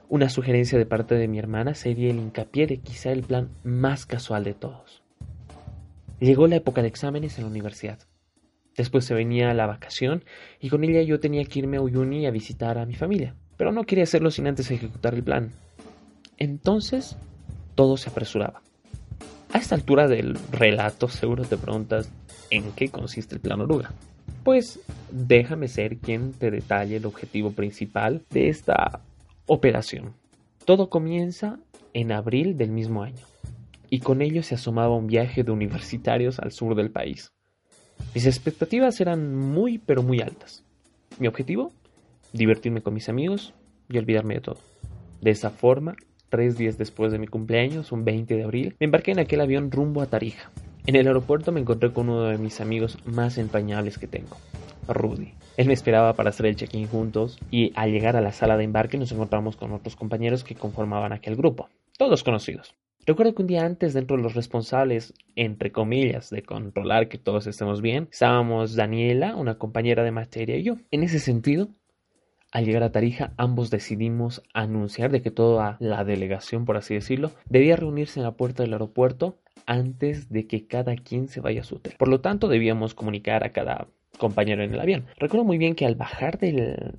Una 0.08 0.28
sugerencia 0.28 0.78
de 0.78 0.86
parte 0.86 1.14
de 1.14 1.28
mi 1.28 1.38
hermana 1.38 1.74
sería 1.74 2.10
el 2.10 2.18
hincapié 2.18 2.66
de 2.66 2.78
quizá 2.78 3.12
el 3.12 3.22
plan 3.22 3.50
más 3.62 4.04
casual 4.04 4.42
de 4.42 4.54
todos. 4.54 5.02
Llegó 6.18 6.48
la 6.48 6.56
época 6.56 6.82
de 6.82 6.88
exámenes 6.88 7.38
en 7.38 7.44
la 7.44 7.50
universidad. 7.50 8.00
Después 8.76 9.04
se 9.04 9.14
venía 9.14 9.54
la 9.54 9.66
vacación 9.66 10.24
y 10.60 10.68
con 10.68 10.82
ella 10.82 11.02
yo 11.02 11.20
tenía 11.20 11.44
que 11.44 11.60
irme 11.60 11.76
a 11.76 11.82
Uyuni 11.82 12.26
a 12.26 12.30
visitar 12.30 12.76
a 12.78 12.86
mi 12.86 12.94
familia, 12.94 13.36
pero 13.56 13.72
no 13.72 13.84
quería 13.84 14.04
hacerlo 14.04 14.30
sin 14.30 14.48
antes 14.48 14.70
ejecutar 14.70 15.14
el 15.14 15.22
plan, 15.22 15.52
entonces 16.38 17.16
todo 17.74 17.96
se 17.96 18.10
apresuraba. 18.10 18.62
A 19.52 19.58
esta 19.58 19.74
altura 19.74 20.08
del 20.08 20.36
relato 20.50 21.08
seguro 21.08 21.44
te 21.44 21.56
preguntas 21.56 22.10
en 22.50 22.72
qué 22.72 22.88
consiste 22.88 23.34
el 23.34 23.40
plan 23.40 23.60
oruga. 23.60 23.92
Pues 24.44 24.80
déjame 25.10 25.68
ser 25.68 25.98
quien 25.98 26.32
te 26.32 26.50
detalle 26.50 26.96
el 26.96 27.06
objetivo 27.06 27.52
principal 27.52 28.22
de 28.30 28.48
esta 28.48 29.00
operación. 29.46 30.14
Todo 30.64 30.88
comienza 30.88 31.58
en 31.92 32.12
abril 32.12 32.56
del 32.56 32.70
mismo 32.70 33.02
año, 33.02 33.24
y 33.88 34.00
con 34.00 34.22
ello 34.22 34.42
se 34.42 34.54
asomaba 34.54 34.96
un 34.96 35.06
viaje 35.06 35.42
de 35.42 35.50
universitarios 35.50 36.38
al 36.38 36.52
sur 36.52 36.74
del 36.74 36.90
país. 36.90 37.32
Mis 38.14 38.26
expectativas 38.26 39.00
eran 39.00 39.36
muy 39.36 39.78
pero 39.78 40.02
muy 40.02 40.20
altas. 40.20 40.64
Mi 41.18 41.26
objetivo, 41.26 41.72
divertirme 42.32 42.82
con 42.82 42.94
mis 42.94 43.08
amigos 43.08 43.52
y 43.88 43.98
olvidarme 43.98 44.34
de 44.34 44.40
todo. 44.40 44.58
De 45.20 45.30
esa 45.30 45.50
forma 45.50 45.96
Tres 46.30 46.56
días 46.56 46.78
después 46.78 47.10
de 47.10 47.18
mi 47.18 47.26
cumpleaños, 47.26 47.90
un 47.90 48.04
20 48.04 48.36
de 48.36 48.44
abril, 48.44 48.76
me 48.78 48.84
embarqué 48.84 49.10
en 49.10 49.18
aquel 49.18 49.40
avión 49.40 49.72
rumbo 49.72 50.00
a 50.00 50.06
Tarija. 50.06 50.52
En 50.86 50.96
el 50.96 51.06
aeropuerto 51.06 51.52
me 51.52 51.60
encontré 51.60 51.92
con 51.92 52.08
uno 52.08 52.24
de 52.24 52.38
mis 52.38 52.60
amigos 52.60 52.98
más 53.04 53.36
empañables 53.38 53.98
que 53.98 54.06
tengo, 54.06 54.36
Rudy. 54.88 55.34
Él 55.56 55.66
me 55.66 55.74
esperaba 55.74 56.14
para 56.14 56.30
hacer 56.30 56.46
el 56.46 56.56
check-in 56.56 56.88
juntos 56.88 57.38
y 57.50 57.72
al 57.76 57.92
llegar 57.92 58.16
a 58.16 58.22
la 58.22 58.32
sala 58.32 58.56
de 58.56 58.64
embarque 58.64 58.96
nos 58.96 59.12
encontramos 59.12 59.56
con 59.56 59.72
otros 59.72 59.94
compañeros 59.94 60.42
que 60.42 60.54
conformaban 60.54 61.12
aquel 61.12 61.36
grupo, 61.36 61.68
todos 61.98 62.24
conocidos. 62.24 62.74
Recuerdo 63.06 63.34
que 63.34 63.42
un 63.42 63.48
día 63.48 63.64
antes, 63.64 63.92
dentro 63.92 64.16
de 64.16 64.22
los 64.22 64.34
responsables, 64.34 65.14
entre 65.34 65.72
comillas, 65.72 66.30
de 66.30 66.42
controlar 66.42 67.08
que 67.08 67.18
todos 67.18 67.46
estemos 67.46 67.82
bien, 67.82 68.08
estábamos 68.10 68.76
Daniela, 68.76 69.36
una 69.36 69.56
compañera 69.56 70.02
de 70.04 70.12
materia, 70.12 70.56
y 70.56 70.62
yo. 70.62 70.76
En 70.90 71.02
ese 71.02 71.18
sentido, 71.18 71.68
al 72.52 72.64
llegar 72.64 72.82
a 72.82 72.92
Tarija, 72.92 73.32
ambos 73.36 73.70
decidimos 73.70 74.42
anunciar 74.54 75.10
de 75.10 75.22
que 75.22 75.30
toda 75.30 75.76
la 75.80 76.04
delegación, 76.04 76.64
por 76.64 76.76
así 76.76 76.94
decirlo, 76.94 77.32
debía 77.46 77.76
reunirse 77.76 78.20
en 78.20 78.24
la 78.24 78.32
puerta 78.32 78.62
del 78.62 78.72
aeropuerto 78.72 79.39
antes 79.66 80.28
de 80.28 80.46
que 80.46 80.66
cada 80.66 80.96
quien 80.96 81.28
se 81.28 81.40
vaya 81.40 81.60
a 81.60 81.64
su 81.64 81.76
hotel. 81.76 81.94
Por 81.98 82.08
lo 82.08 82.20
tanto, 82.20 82.48
debíamos 82.48 82.94
comunicar 82.94 83.44
a 83.44 83.52
cada 83.52 83.88
compañero 84.18 84.62
en 84.62 84.74
el 84.74 84.80
avión. 84.80 85.06
Recuerdo 85.16 85.44
muy 85.44 85.58
bien 85.58 85.74
que 85.74 85.86
al 85.86 85.94
bajar 85.94 86.38
del, 86.38 86.94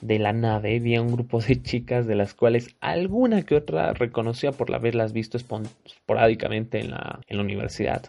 de 0.00 0.18
la 0.18 0.32
nave 0.32 0.76
había 0.76 1.02
un 1.02 1.12
grupo 1.12 1.40
de 1.40 1.62
chicas 1.62 2.06
de 2.06 2.14
las 2.14 2.34
cuales 2.34 2.76
alguna 2.80 3.42
que 3.42 3.54
otra 3.54 3.92
reconocía 3.92 4.52
por 4.52 4.74
haberlas 4.74 5.12
visto 5.12 5.36
esporádicamente 5.36 6.80
en 6.80 6.90
la, 6.90 7.20
en 7.26 7.36
la 7.36 7.42
universidad. 7.42 8.02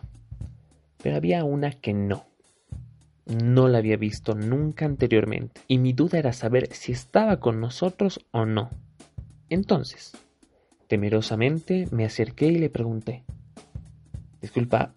Pero 1.02 1.16
había 1.16 1.44
una 1.44 1.72
que 1.72 1.94
no. 1.94 2.26
No 3.26 3.68
la 3.68 3.78
había 3.78 3.96
visto 3.96 4.34
nunca 4.34 4.86
anteriormente, 4.86 5.62
y 5.68 5.78
mi 5.78 5.94
duda 5.94 6.18
era 6.18 6.34
saber 6.34 6.74
si 6.74 6.92
estaba 6.92 7.40
con 7.40 7.62
nosotros 7.62 8.26
o 8.32 8.46
no. 8.46 8.72
Entonces, 9.52 10.18
temerosamente 10.88 11.88
me 11.92 12.06
acerqué 12.06 12.48
y 12.48 12.58
le 12.58 12.72
pregunté, 12.72 13.24
Disculpa, 14.42 14.94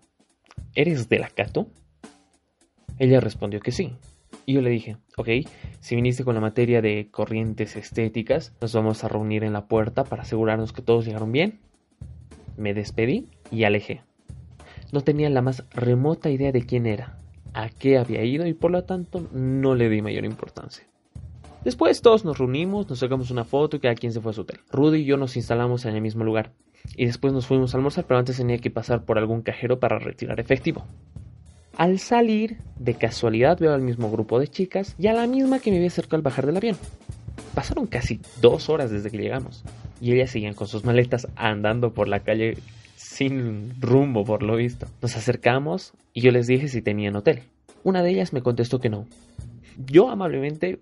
¿eres 0.74 1.08
de 1.08 1.18
la 1.18 1.28
Cato? 1.28 1.68
Ella 2.98 3.20
respondió 3.20 3.60
que 3.60 3.72
sí. 3.72 3.96
Y 4.46 4.54
yo 4.54 4.60
le 4.60 4.70
dije, 4.70 4.96
ok, 5.16 5.28
si 5.80 5.94
viniste 5.94 6.24
con 6.24 6.34
la 6.34 6.40
materia 6.40 6.82
de 6.82 7.08
corrientes 7.10 7.76
estéticas, 7.76 8.52
nos 8.60 8.72
vamos 8.74 9.04
a 9.04 9.08
reunir 9.08 9.44
en 9.44 9.52
la 9.52 9.66
puerta 9.66 10.04
para 10.04 10.22
asegurarnos 10.22 10.72
que 10.72 10.82
todos 10.82 11.04
llegaron 11.04 11.32
bien. 11.32 11.60
Me 12.56 12.74
despedí 12.74 13.28
y 13.50 13.64
alejé. 13.64 14.02
No 14.92 15.02
tenía 15.02 15.30
la 15.30 15.42
más 15.42 15.64
remota 15.70 16.30
idea 16.30 16.52
de 16.52 16.66
quién 16.66 16.86
era, 16.86 17.18
a 17.54 17.68
qué 17.70 17.98
había 17.98 18.24
ido 18.24 18.46
y 18.46 18.52
por 18.52 18.70
lo 18.70 18.84
tanto 18.84 19.28
no 19.32 19.74
le 19.74 19.88
di 19.88 20.02
mayor 20.02 20.24
importancia. 20.24 20.84
Después 21.64 22.02
todos 22.02 22.24
nos 22.24 22.38
reunimos, 22.38 22.88
nos 22.90 22.98
sacamos 22.98 23.30
una 23.30 23.44
foto 23.44 23.76
y 23.76 23.80
cada 23.80 23.94
quien 23.94 24.12
se 24.12 24.20
fue 24.20 24.32
a 24.32 24.34
su 24.34 24.40
hotel. 24.40 24.60
Rudy 24.70 25.00
y 25.00 25.04
yo 25.04 25.16
nos 25.16 25.36
instalamos 25.36 25.84
en 25.84 25.94
el 25.94 26.02
mismo 26.02 26.24
lugar. 26.24 26.52
Y 26.96 27.06
después 27.06 27.32
nos 27.32 27.46
fuimos 27.46 27.74
a 27.74 27.78
almorzar, 27.78 28.04
pero 28.04 28.18
antes 28.18 28.36
tenía 28.36 28.58
que 28.58 28.70
pasar 28.70 29.04
por 29.04 29.18
algún 29.18 29.42
cajero 29.42 29.78
para 29.78 29.98
retirar 29.98 30.40
efectivo. 30.40 30.84
Al 31.76 31.98
salir, 31.98 32.58
de 32.78 32.94
casualidad 32.94 33.58
veo 33.58 33.72
al 33.72 33.80
mismo 33.80 34.10
grupo 34.10 34.38
de 34.38 34.48
chicas 34.48 34.94
y 34.98 35.06
a 35.06 35.14
la 35.14 35.26
misma 35.26 35.58
que 35.58 35.70
me 35.70 35.78
había 35.78 35.88
acercado 35.88 36.16
al 36.16 36.22
bajar 36.22 36.46
del 36.46 36.56
avión. 36.56 36.76
Pasaron 37.54 37.86
casi 37.86 38.20
dos 38.40 38.68
horas 38.68 38.90
desde 38.90 39.10
que 39.10 39.18
llegamos 39.18 39.64
y 40.00 40.12
ellas 40.12 40.30
seguían 40.30 40.54
con 40.54 40.66
sus 40.66 40.84
maletas 40.84 41.28
andando 41.36 41.94
por 41.94 42.08
la 42.08 42.20
calle 42.20 42.58
sin 42.96 43.80
rumbo 43.80 44.24
por 44.24 44.42
lo 44.42 44.56
visto. 44.56 44.86
Nos 45.00 45.16
acercamos 45.16 45.92
y 46.12 46.20
yo 46.20 46.30
les 46.30 46.46
dije 46.46 46.68
si 46.68 46.82
tenían 46.82 47.16
hotel. 47.16 47.42
Una 47.84 48.02
de 48.02 48.10
ellas 48.10 48.32
me 48.32 48.42
contestó 48.42 48.80
que 48.80 48.90
no. 48.90 49.06
Yo 49.86 50.10
amablemente 50.10 50.78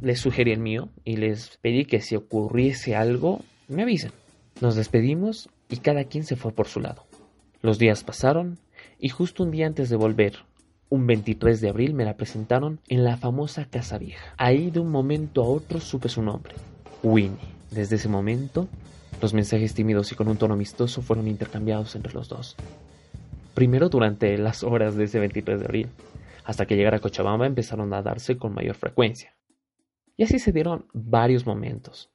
les 0.00 0.20
sugerí 0.20 0.52
el 0.52 0.60
mío 0.60 0.90
y 1.04 1.16
les 1.16 1.58
pedí 1.62 1.84
que 1.84 2.00
si 2.00 2.16
ocurriese 2.16 2.94
algo, 2.94 3.40
me 3.68 3.82
avisen. 3.82 4.12
Nos 4.60 4.74
despedimos 4.74 5.50
y 5.68 5.78
cada 5.78 6.04
quien 6.04 6.24
se 6.24 6.36
fue 6.36 6.52
por 6.52 6.66
su 6.66 6.80
lado. 6.80 7.04
Los 7.60 7.78
días 7.78 8.04
pasaron 8.04 8.58
y 8.98 9.10
justo 9.10 9.42
un 9.42 9.50
día 9.50 9.66
antes 9.66 9.90
de 9.90 9.96
volver, 9.96 10.36
un 10.88 11.06
23 11.06 11.60
de 11.60 11.68
abril, 11.68 11.94
me 11.94 12.04
la 12.04 12.16
presentaron 12.16 12.80
en 12.88 13.04
la 13.04 13.16
famosa 13.16 13.66
Casa 13.66 13.98
Vieja. 13.98 14.34
Ahí 14.38 14.70
de 14.70 14.80
un 14.80 14.90
momento 14.90 15.42
a 15.42 15.46
otro 15.46 15.80
supe 15.80 16.08
su 16.08 16.22
nombre, 16.22 16.54
Winnie. 17.02 17.36
Desde 17.70 17.96
ese 17.96 18.08
momento 18.08 18.68
los 19.20 19.34
mensajes 19.34 19.74
tímidos 19.74 20.12
y 20.12 20.14
con 20.14 20.28
un 20.28 20.36
tono 20.36 20.54
amistoso 20.54 21.02
fueron 21.02 21.28
intercambiados 21.28 21.94
entre 21.94 22.14
los 22.14 22.28
dos. 22.28 22.56
Primero 23.54 23.88
durante 23.88 24.38
las 24.38 24.62
horas 24.62 24.96
de 24.96 25.04
ese 25.04 25.18
23 25.18 25.60
de 25.60 25.66
abril, 25.66 25.88
hasta 26.44 26.64
que 26.64 26.76
llegara 26.76 26.98
a 26.98 27.00
Cochabamba 27.00 27.46
empezaron 27.46 27.92
a 27.92 28.02
darse 28.02 28.38
con 28.38 28.54
mayor 28.54 28.76
frecuencia. 28.76 29.34
Y 30.16 30.22
así 30.22 30.38
se 30.38 30.52
dieron 30.52 30.86
varios 30.94 31.46
momentos. 31.46 32.10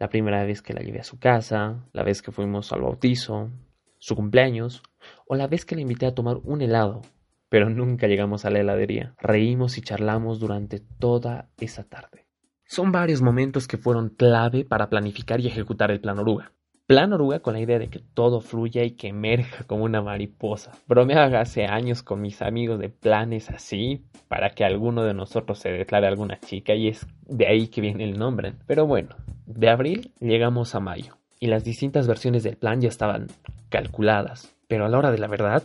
La 0.00 0.08
primera 0.08 0.42
vez 0.46 0.62
que 0.62 0.72
la 0.72 0.80
llevé 0.80 1.00
a 1.00 1.04
su 1.04 1.18
casa, 1.18 1.84
la 1.92 2.02
vez 2.02 2.22
que 2.22 2.32
fuimos 2.32 2.72
al 2.72 2.80
bautizo, 2.80 3.50
su 3.98 4.16
cumpleaños, 4.16 4.82
o 5.28 5.34
la 5.36 5.46
vez 5.46 5.66
que 5.66 5.74
la 5.74 5.82
invité 5.82 6.06
a 6.06 6.14
tomar 6.14 6.38
un 6.42 6.62
helado, 6.62 7.02
pero 7.50 7.68
nunca 7.68 8.06
llegamos 8.06 8.46
a 8.46 8.50
la 8.50 8.60
heladería. 8.60 9.14
Reímos 9.18 9.76
y 9.76 9.82
charlamos 9.82 10.40
durante 10.40 10.80
toda 10.80 11.50
esa 11.58 11.84
tarde. 11.84 12.24
Son 12.64 12.92
varios 12.92 13.20
momentos 13.20 13.68
que 13.68 13.76
fueron 13.76 14.08
clave 14.08 14.64
para 14.64 14.88
planificar 14.88 15.38
y 15.40 15.48
ejecutar 15.48 15.90
el 15.90 16.00
plan 16.00 16.18
oruga. 16.18 16.52
Plan 16.86 17.12
oruga 17.12 17.40
con 17.40 17.52
la 17.52 17.60
idea 17.60 17.78
de 17.78 17.90
que 17.90 17.98
todo 17.98 18.40
fluya 18.40 18.82
y 18.84 18.92
que 18.92 19.08
emerja 19.08 19.64
como 19.64 19.84
una 19.84 20.00
mariposa. 20.00 20.72
Bromeaba 20.88 21.40
hace 21.40 21.66
años 21.66 22.02
con 22.02 22.22
mis 22.22 22.40
amigos 22.40 22.78
de 22.78 22.88
planes 22.88 23.50
así 23.50 24.06
para 24.28 24.50
que 24.50 24.64
alguno 24.64 25.04
de 25.04 25.12
nosotros 25.12 25.58
se 25.58 25.70
declare 25.70 26.06
alguna 26.06 26.40
chica 26.40 26.74
y 26.74 26.88
es 26.88 27.06
de 27.26 27.46
ahí 27.46 27.68
que 27.68 27.82
viene 27.82 28.04
el 28.04 28.18
nombre. 28.18 28.54
Pero 28.66 28.86
bueno, 28.86 29.14
de 29.54 29.68
abril 29.68 30.12
llegamos 30.20 30.74
a 30.74 30.80
mayo 30.80 31.18
y 31.38 31.46
las 31.46 31.64
distintas 31.64 32.06
versiones 32.06 32.42
del 32.42 32.56
plan 32.56 32.80
ya 32.80 32.88
estaban 32.88 33.28
calculadas. 33.68 34.54
Pero 34.68 34.84
a 34.84 34.88
la 34.88 34.98
hora 34.98 35.10
de 35.10 35.18
la 35.18 35.26
verdad, 35.26 35.62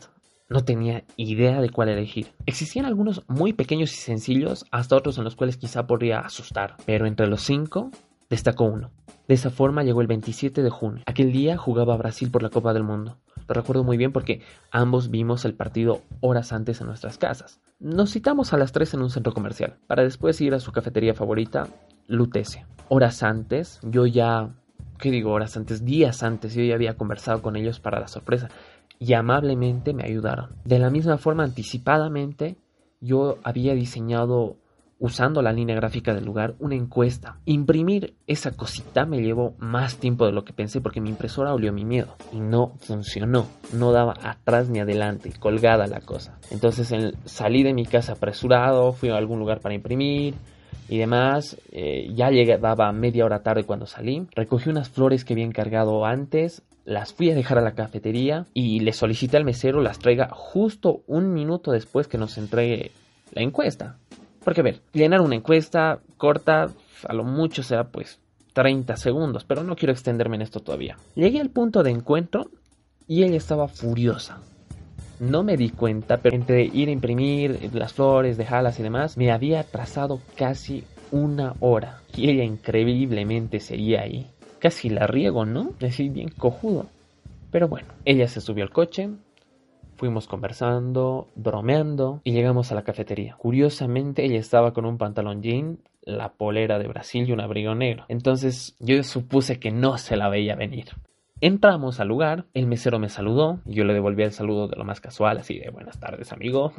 no 0.50 0.64
tenía 0.64 1.04
idea 1.18 1.62
de 1.62 1.70
cuál 1.70 1.90
elegir. 1.90 2.28
Existían 2.46 2.86
algunos 2.86 3.24
muy 3.28 3.54
pequeños 3.54 3.92
y 3.94 3.98
sencillos, 3.98 4.66
hasta 4.72 4.96
otros 4.96 5.18
en 5.18 5.24
los 5.24 5.36
cuales 5.36 5.58
quizá 5.58 5.86
podría 5.86 6.20
asustar, 6.20 6.76
pero 6.86 7.06
entre 7.06 7.28
los 7.28 7.42
cinco 7.42 7.92
destacó 8.30 8.66
uno. 8.66 8.92
De 9.28 9.34
esa 9.34 9.50
forma 9.50 9.84
llegó 9.84 10.02
el 10.02 10.08
27 10.08 10.62
de 10.62 10.70
junio. 10.70 11.04
Aquel 11.08 11.32
día 11.32 11.58
jugaba 11.58 11.98
Brasil 11.98 12.30
por 12.30 12.44
la 12.44 12.50
Copa 12.50 12.74
del 12.74 12.84
Mundo. 12.84 13.18
Lo 13.48 13.54
recuerdo 13.54 13.84
muy 13.84 13.98
bien 13.98 14.12
porque 14.12 14.42
ambos 14.72 15.10
vimos 15.10 15.46
el 15.46 15.54
partido 15.54 16.02
horas 16.20 16.54
antes 16.54 16.82
en 16.82 16.88
nuestras 16.88 17.18
casas. 17.18 17.60
Nos 17.80 18.12
citamos 18.12 18.54
a 18.54 18.58
las 18.58 18.72
3 18.72 18.96
en 18.96 19.02
un 19.02 19.10
centro 19.10 19.34
comercial, 19.34 19.78
para 19.88 20.04
después 20.04 20.40
ir 20.42 20.54
a 20.54 20.60
su 20.60 20.72
cafetería 20.72 21.14
favorita, 21.14 21.68
Lutecia. 22.08 22.68
Horas 22.90 23.24
antes, 23.24 23.80
yo 23.84 24.06
ya... 24.06 24.50
¿Qué 25.00 25.12
digo 25.12 25.32
horas 25.32 25.58
antes? 25.58 25.84
Días 25.84 26.24
antes, 26.24 26.54
yo 26.56 26.64
ya 26.64 26.76
había 26.76 26.96
conversado 26.96 27.42
con 27.42 27.58
ellos 27.58 27.80
para 27.80 28.00
la 28.00 28.08
sorpresa 28.08 28.48
y 29.00 29.14
amablemente 29.14 29.94
me 29.94 30.04
ayudaron. 30.04 30.56
De 30.64 30.80
la 30.80 30.90
misma 30.90 31.18
forma, 31.18 31.44
anticipadamente, 31.44 32.58
yo 33.02 33.38
había 33.44 33.74
diseñado, 33.74 34.56
usando 34.98 35.42
la 35.42 35.52
línea 35.52 35.76
gráfica 35.76 36.14
del 36.14 36.24
lugar, 36.24 36.56
una 36.60 36.76
encuesta. 36.76 37.40
Imprimir 37.46 38.16
esa 38.26 38.52
cosita 38.52 39.06
me 39.06 39.22
llevó 39.22 39.54
más 39.58 39.98
tiempo 39.98 40.26
de 40.26 40.32
lo 40.32 40.46
que 40.46 40.54
pensé 40.54 40.80
porque 40.80 41.02
mi 41.02 41.10
impresora 41.10 41.54
olió 41.54 41.74
mi 41.74 41.84
miedo 41.84 42.16
y 42.32 42.40
no 42.40 42.76
funcionó. 42.80 43.48
No 43.74 43.92
daba 43.92 44.14
atrás 44.24 44.70
ni 44.70 44.80
adelante, 44.80 45.34
colgada 45.38 45.88
la 45.88 46.00
cosa. 46.00 46.40
Entonces 46.52 46.94
salí 47.26 47.64
de 47.64 47.74
mi 47.74 47.86
casa 47.86 48.14
apresurado, 48.14 48.94
fui 48.94 49.10
a 49.10 49.18
algún 49.18 49.40
lugar 49.40 49.60
para 49.60 49.76
imprimir 49.76 50.36
y 50.90 50.98
demás. 50.98 51.58
Eh, 51.72 52.12
ya 52.14 52.30
llegaba 52.30 52.92
media 52.92 53.26
hora 53.26 53.44
tarde 53.44 53.64
cuando 53.64 53.86
salí. 53.86 54.28
Recogí 54.36 54.70
unas 54.70 54.90
flores 54.90 55.26
que 55.26 55.34
había 55.34 55.46
encargado 55.46 56.06
antes, 56.06 56.64
las 56.86 57.14
fui 57.14 57.32
a 57.32 57.36
dejar 57.36 57.58
a 57.58 57.62
la 57.62 57.74
cafetería 57.74 58.46
y 58.54 58.80
le 58.80 58.94
solicité 58.94 59.38
al 59.38 59.46
mesero 59.46 59.82
las 59.82 60.00
traiga 60.00 60.30
justo 60.32 61.02
un 61.08 61.34
minuto 61.34 61.72
después 61.72 62.08
que 62.08 62.18
nos 62.18 62.38
entregue 62.38 62.92
la 63.34 63.42
encuesta. 63.42 63.98
Porque 64.44 64.62
a 64.62 64.64
ver, 64.64 64.82
llenar 64.94 65.22
una 65.22 65.36
encuesta 65.36 66.00
corta, 66.18 66.70
a 67.08 67.14
lo 67.14 67.24
mucho 67.24 67.64
sea 67.64 67.86
pues 67.86 68.20
30 68.54 68.96
segundos, 68.98 69.44
pero 69.44 69.64
no 69.64 69.76
quiero 69.76 69.92
extenderme 69.92 70.36
en 70.36 70.44
esto 70.44 70.60
todavía. 70.60 70.98
Llegué 71.16 71.42
al 71.42 71.50
punto 71.50 71.82
de 71.82 71.90
encuentro 71.90 72.52
y 73.08 73.24
ella 73.24 73.38
estaba 73.38 73.68
furiosa. 73.68 74.40
No 75.20 75.44
me 75.44 75.58
di 75.58 75.70
cuenta, 75.70 76.18
pero 76.18 76.36
entre 76.36 76.64
ir 76.66 76.90
a 76.90 76.92
imprimir 76.92 77.70
las 77.74 77.94
flores, 77.94 78.38
dejarlas 78.38 78.80
y 78.80 78.84
demás, 78.84 79.18
me 79.18 79.32
había 79.32 79.62
atrasado 79.62 80.20
casi 80.36 80.84
una 81.12 81.56
hora. 81.60 82.02
Y 82.16 82.30
ella 82.30 82.44
increíblemente 82.44 83.60
sería 83.60 84.02
ahí 84.02 84.28
casi 84.60 84.90
la 84.90 85.08
riego, 85.08 85.46
¿no? 85.46 85.74
Así 85.82 86.10
bien 86.10 86.30
cojudo. 86.30 86.88
Pero 87.52 87.68
bueno, 87.68 87.88
ella 88.04 88.28
se 88.28 88.42
subió 88.42 88.64
al 88.64 88.72
coche, 88.72 89.10
fuimos 89.96 90.28
conversando, 90.28 91.28
bromeando 91.36 92.22
y 92.24 92.32
llegamos 92.32 92.72
a 92.72 92.76
la 92.76 92.84
cafetería. 92.84 93.36
Curiosamente, 93.38 94.26
ella 94.26 94.40
estaba 94.40 94.74
con 94.74 94.86
un 94.86 94.98
pantalón 94.98 95.42
jean, 95.42 95.80
la 96.02 96.34
polera 96.34 96.80
de 96.80 96.88
Brasil 96.88 97.28
y 97.28 97.32
un 97.32 97.42
abrigo 97.42 97.76
negro. 97.76 98.06
Entonces 98.08 98.76
yo 98.80 99.02
supuse 99.04 99.60
que 99.60 99.72
no 99.72 99.98
se 99.98 100.16
la 100.16 100.30
veía 100.30 100.56
venir. 100.56 100.88
Entramos 101.42 102.00
al 102.00 102.08
lugar, 102.08 102.46
el 102.54 102.66
mesero 102.66 102.98
me 102.98 103.10
saludó, 103.10 103.60
yo 103.66 103.84
le 103.84 103.94
devolví 103.94 104.24
el 104.24 104.32
saludo 104.32 104.70
de 104.70 104.78
lo 104.78 104.86
más 104.86 105.02
casual, 105.02 105.38
así 105.38 105.60
de 105.60 105.70
buenas 105.70 106.00
tardes 106.00 106.32
amigo. 106.32 106.72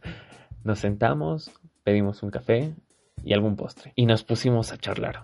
nos 0.64 0.80
sentamos, 0.80 1.52
pedimos 1.84 2.24
un 2.24 2.30
café 2.30 2.74
y 3.22 3.32
algún 3.32 3.54
postre 3.54 3.92
y 3.94 4.06
nos 4.06 4.24
pusimos 4.24 4.72
a 4.72 4.76
charlar. 4.76 5.22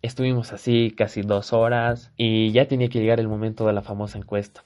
Estuvimos 0.00 0.54
así 0.54 0.92
casi 0.96 1.20
dos 1.20 1.52
horas 1.52 2.12
y 2.16 2.52
ya 2.52 2.66
tenía 2.66 2.88
que 2.88 3.00
llegar 3.00 3.20
el 3.20 3.28
momento 3.28 3.66
de 3.66 3.74
la 3.74 3.82
famosa 3.82 4.16
encuesta. 4.16 4.64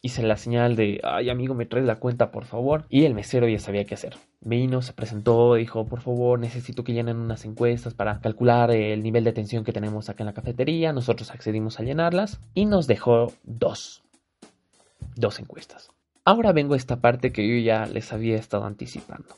Hice 0.00 0.22
la 0.22 0.36
señal 0.36 0.76
de, 0.76 1.00
ay 1.02 1.28
amigo, 1.28 1.54
me 1.54 1.66
traes 1.66 1.84
la 1.84 1.96
cuenta, 1.96 2.30
por 2.30 2.44
favor. 2.44 2.84
Y 2.88 3.04
el 3.04 3.14
mesero 3.14 3.48
ya 3.48 3.58
sabía 3.58 3.84
qué 3.84 3.94
hacer. 3.94 4.16
Vino, 4.40 4.80
se 4.80 4.92
presentó, 4.92 5.54
dijo, 5.54 5.86
por 5.86 6.00
favor, 6.00 6.38
necesito 6.38 6.84
que 6.84 6.92
llenen 6.92 7.16
unas 7.16 7.44
encuestas 7.44 7.94
para 7.94 8.20
calcular 8.20 8.70
el 8.70 9.02
nivel 9.02 9.24
de 9.24 9.30
atención 9.30 9.64
que 9.64 9.72
tenemos 9.72 10.08
acá 10.08 10.22
en 10.22 10.26
la 10.26 10.34
cafetería. 10.34 10.92
Nosotros 10.92 11.32
accedimos 11.32 11.80
a 11.80 11.82
llenarlas 11.82 12.40
y 12.54 12.66
nos 12.66 12.86
dejó 12.86 13.32
dos. 13.42 14.04
Dos 15.16 15.40
encuestas. 15.40 15.90
Ahora 16.24 16.52
vengo 16.52 16.74
a 16.74 16.76
esta 16.76 17.00
parte 17.00 17.32
que 17.32 17.48
yo 17.48 17.64
ya 17.64 17.86
les 17.86 18.12
había 18.12 18.36
estado 18.36 18.66
anticipando. 18.66 19.34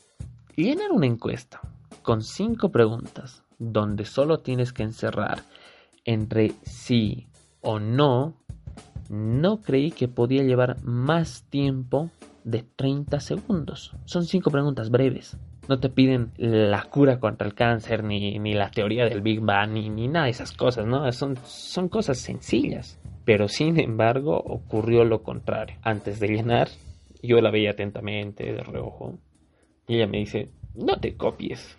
Llenar 0.55 0.91
una 0.91 1.07
encuesta 1.07 1.61
con 2.03 2.21
cinco 2.21 2.69
preguntas 2.69 3.43
donde 3.57 4.05
solo 4.05 4.39
tienes 4.41 4.73
que 4.73 4.83
encerrar 4.83 5.43
entre 6.05 6.51
sí 6.63 7.27
o 7.61 7.79
no, 7.79 8.35
no 9.11 9.61
creí 9.61 9.91
que 9.91 10.07
podía 10.07 10.41
llevar 10.41 10.81
más 10.83 11.43
tiempo 11.49 12.09
de 12.45 12.63
30 12.63 13.19
segundos. 13.19 13.93
Son 14.05 14.23
cinco 14.23 14.51
preguntas 14.51 14.89
breves. 14.89 15.37
No 15.67 15.79
te 15.81 15.89
piden 15.89 16.31
la 16.37 16.83
cura 16.83 17.19
contra 17.19 17.45
el 17.45 17.53
cáncer, 17.53 18.05
ni, 18.05 18.39
la 18.53 18.71
teoría 18.71 19.03
del 19.05 19.21
Big 19.21 19.41
Bang, 19.41 19.73
ni, 19.73 19.89
ni, 19.89 20.07
nada 20.07 20.25
de 20.25 20.31
esas 20.31 20.53
cosas, 20.53 20.85
¿no? 20.85 21.11
Son, 21.11 21.35
son 21.43 21.89
cosas 21.89 22.19
sencillas. 22.19 22.99
Pero 23.25 23.49
sin 23.49 23.79
embargo, 23.81 24.37
ocurrió 24.37 25.03
lo 25.03 25.23
contrario. 25.23 25.75
Antes 25.81 26.21
de 26.21 26.29
llenar, 26.29 26.69
yo 27.21 27.41
la 27.41 27.51
veía 27.51 27.71
atentamente 27.71 28.45
de 28.53 28.63
reojo. 28.63 29.19
Y 29.87 29.95
ella 29.97 30.07
me 30.07 30.19
dice, 30.19 30.51
no 30.73 31.01
te 31.01 31.17
copies. 31.17 31.77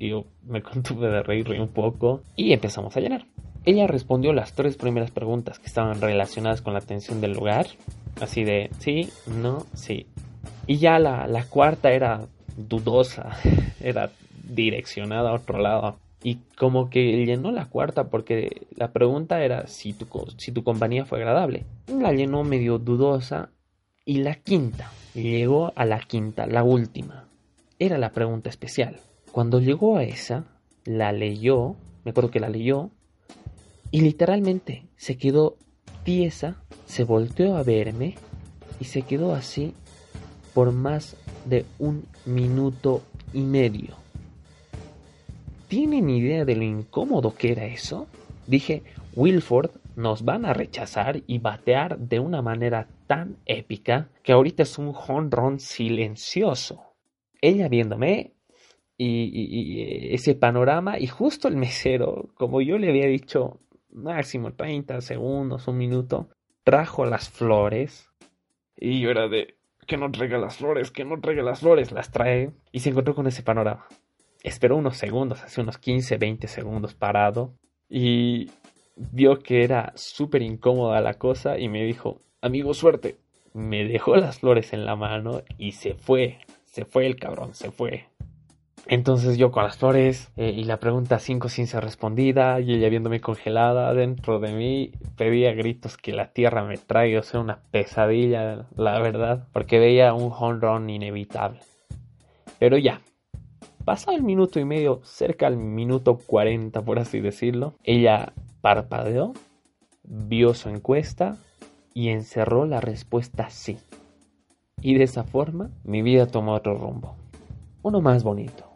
Y 0.00 0.10
yo 0.10 0.26
me 0.44 0.60
contuve 0.64 1.08
de 1.08 1.22
reírme 1.22 1.60
un 1.60 1.68
poco 1.68 2.22
y 2.34 2.52
empezamos 2.52 2.96
a 2.96 3.00
llenar. 3.00 3.26
Ella 3.64 3.86
respondió 3.86 4.32
las 4.32 4.54
tres 4.54 4.76
primeras 4.76 5.10
preguntas 5.10 5.58
que 5.58 5.66
estaban 5.66 6.00
relacionadas 6.00 6.62
con 6.62 6.72
la 6.72 6.78
atención 6.78 7.20
del 7.20 7.32
lugar. 7.32 7.66
Así 8.20 8.44
de 8.44 8.70
sí, 8.78 9.10
no, 9.26 9.66
sí. 9.74 10.06
Y 10.66 10.78
ya 10.78 10.98
la, 10.98 11.26
la 11.26 11.44
cuarta 11.44 11.92
era 11.92 12.26
dudosa, 12.56 13.36
era 13.80 14.10
direccionada 14.48 15.30
a 15.30 15.34
otro 15.34 15.58
lado. 15.58 15.98
Y 16.22 16.36
como 16.56 16.90
que 16.90 17.24
llenó 17.24 17.52
la 17.52 17.66
cuarta 17.66 18.08
porque 18.08 18.66
la 18.74 18.92
pregunta 18.92 19.42
era 19.44 19.66
si 19.68 19.92
tu, 19.92 20.06
si 20.36 20.50
tu 20.50 20.64
compañía 20.64 21.04
fue 21.04 21.18
agradable. 21.18 21.64
La 21.86 22.12
llenó 22.12 22.42
medio 22.42 22.78
dudosa. 22.78 23.50
Y 24.04 24.22
la 24.22 24.36
quinta, 24.36 24.90
llegó 25.14 25.72
a 25.76 25.84
la 25.84 26.00
quinta, 26.00 26.46
la 26.46 26.64
última. 26.64 27.28
Era 27.78 27.98
la 27.98 28.12
pregunta 28.12 28.48
especial. 28.48 29.00
Cuando 29.32 29.60
llegó 29.60 29.98
a 29.98 30.02
esa, 30.02 30.46
la 30.84 31.12
leyó, 31.12 31.76
me 32.04 32.12
acuerdo 32.12 32.30
que 32.30 32.40
la 32.40 32.48
leyó, 32.48 32.90
y 33.90 34.00
literalmente 34.00 34.86
se 34.96 35.16
quedó 35.16 35.56
tiesa, 36.04 36.62
se 36.86 37.04
volteó 37.04 37.56
a 37.56 37.62
verme 37.62 38.16
y 38.80 38.84
se 38.84 39.02
quedó 39.02 39.34
así 39.34 39.74
por 40.54 40.72
más 40.72 41.16
de 41.44 41.64
un 41.78 42.04
minuto 42.24 43.02
y 43.32 43.40
medio. 43.40 43.94
¿Tienen 45.68 46.08
idea 46.08 46.44
de 46.44 46.56
lo 46.56 46.64
incómodo 46.64 47.34
que 47.34 47.52
era 47.52 47.66
eso? 47.66 48.06
Dije, 48.46 48.82
Wilford 49.14 49.70
nos 49.96 50.24
van 50.24 50.46
a 50.46 50.54
rechazar 50.54 51.22
y 51.26 51.38
batear 51.38 51.98
de 51.98 52.20
una 52.20 52.40
manera 52.40 52.88
tan 53.06 53.36
épica 53.46 54.08
que 54.22 54.32
ahorita 54.32 54.62
es 54.62 54.78
un 54.78 54.94
honrón 55.08 55.60
silencioso. 55.60 56.94
Ella 57.40 57.68
viéndome 57.68 58.32
y, 58.96 60.14
ese 60.14 60.34
panorama 60.34 60.98
y 60.98 61.06
justo 61.06 61.48
el 61.48 61.56
mesero, 61.56 62.30
como 62.34 62.60
yo 62.60 62.78
le 62.78 62.88
había 62.88 63.06
dicho, 63.06 63.60
máximo 63.90 64.52
30 64.54 65.00
segundos, 65.00 65.68
un 65.68 65.78
minuto, 65.78 66.28
trajo 66.64 67.06
las 67.06 67.28
flores 67.28 68.10
y 68.76 69.00
yo 69.00 69.10
era 69.10 69.28
de 69.28 69.56
que 69.86 69.96
no 69.96 70.10
traiga 70.10 70.38
las 70.38 70.58
flores, 70.58 70.90
que 70.90 71.04
no 71.04 71.20
traiga 71.20 71.42
las 71.42 71.60
flores, 71.60 71.92
las 71.92 72.10
trae 72.10 72.52
y 72.72 72.80
se 72.80 72.90
encontró 72.90 73.14
con 73.14 73.26
ese 73.26 73.42
panorama. 73.42 73.86
Esperó 74.42 74.76
unos 74.76 74.96
segundos, 74.96 75.42
hace 75.42 75.60
unos 75.60 75.78
15, 75.78 76.18
20 76.18 76.46
segundos 76.46 76.94
parado 76.94 77.54
y 77.88 78.50
vio 78.96 79.38
que 79.40 79.64
era 79.64 79.92
súper 79.96 80.42
incómoda 80.42 81.00
la 81.00 81.14
cosa 81.14 81.58
y 81.58 81.68
me 81.68 81.84
dijo, 81.84 82.20
amigo, 82.40 82.74
suerte. 82.74 83.16
Me 83.54 83.84
dejó 83.84 84.14
las 84.16 84.40
flores 84.40 84.72
en 84.72 84.84
la 84.84 84.94
mano 84.94 85.42
y 85.56 85.72
se 85.72 85.94
fue, 85.94 86.38
se 86.66 86.84
fue 86.84 87.06
el 87.06 87.16
cabrón, 87.16 87.54
se 87.54 87.70
fue. 87.70 88.06
Entonces 88.90 89.36
yo 89.36 89.52
con 89.52 89.64
las 89.64 89.76
flores 89.76 90.32
eh, 90.38 90.50
y 90.56 90.64
la 90.64 90.78
pregunta 90.80 91.18
5 91.18 91.50
sin 91.50 91.66
ser 91.66 91.84
respondida 91.84 92.58
y 92.58 92.72
ella 92.72 92.88
viéndome 92.88 93.20
congelada 93.20 93.92
dentro 93.92 94.40
de 94.40 94.52
mí, 94.52 94.92
pedía 95.14 95.52
gritos 95.52 95.98
que 95.98 96.14
la 96.14 96.32
tierra 96.32 96.64
me 96.64 96.78
traiga, 96.78 97.20
o 97.20 97.22
sea, 97.22 97.40
una 97.40 97.60
pesadilla, 97.70 98.66
la 98.76 98.98
verdad, 98.98 99.46
porque 99.52 99.78
veía 99.78 100.14
un 100.14 100.32
home 100.34 100.60
run 100.60 100.88
inevitable. 100.88 101.60
Pero 102.58 102.78
ya, 102.78 103.02
pasado 103.84 104.16
el 104.16 104.22
minuto 104.22 104.58
y 104.58 104.64
medio, 104.64 105.02
cerca 105.04 105.46
al 105.46 105.58
minuto 105.58 106.16
40 106.26 106.80
por 106.80 106.98
así 106.98 107.20
decirlo, 107.20 107.74
ella 107.84 108.32
parpadeó, 108.62 109.34
vio 110.02 110.54
su 110.54 110.70
encuesta 110.70 111.36
y 111.92 112.08
encerró 112.08 112.64
la 112.64 112.80
respuesta 112.80 113.50
sí. 113.50 113.78
Y 114.80 114.94
de 114.94 115.04
esa 115.04 115.24
forma 115.24 115.68
mi 115.84 116.00
vida 116.00 116.26
tomó 116.26 116.54
otro 116.54 116.78
rumbo, 116.78 117.16
uno 117.82 118.00
más 118.00 118.24
bonito 118.24 118.67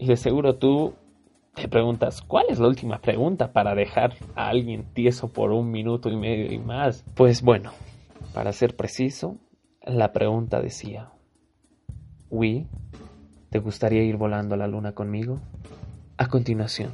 y 0.00 0.06
de 0.06 0.16
seguro 0.16 0.56
tú 0.56 0.94
te 1.54 1.68
preguntas, 1.68 2.22
¿cuál 2.22 2.46
es 2.48 2.58
la 2.58 2.68
última 2.68 3.00
pregunta 3.00 3.52
para 3.52 3.74
dejar 3.74 4.14
a 4.34 4.48
alguien 4.48 4.86
tieso 4.94 5.28
por 5.28 5.50
un 5.52 5.70
minuto 5.70 6.08
y 6.08 6.16
medio 6.16 6.50
y 6.50 6.58
más? 6.58 7.04
Pues 7.14 7.42
bueno, 7.42 7.72
para 8.32 8.52
ser 8.52 8.76
preciso, 8.76 9.36
La 9.82 10.12
pregunta 10.12 10.60
decía, 10.60 11.10
Wii, 12.30 12.66
¿te 13.50 13.58
gustaría 13.58 14.02
ir 14.02 14.16
volando 14.16 14.54
a 14.54 14.58
la 14.58 14.68
luna 14.68 14.92
conmigo? 14.92 15.38
A 16.18 16.28
continuación, 16.28 16.92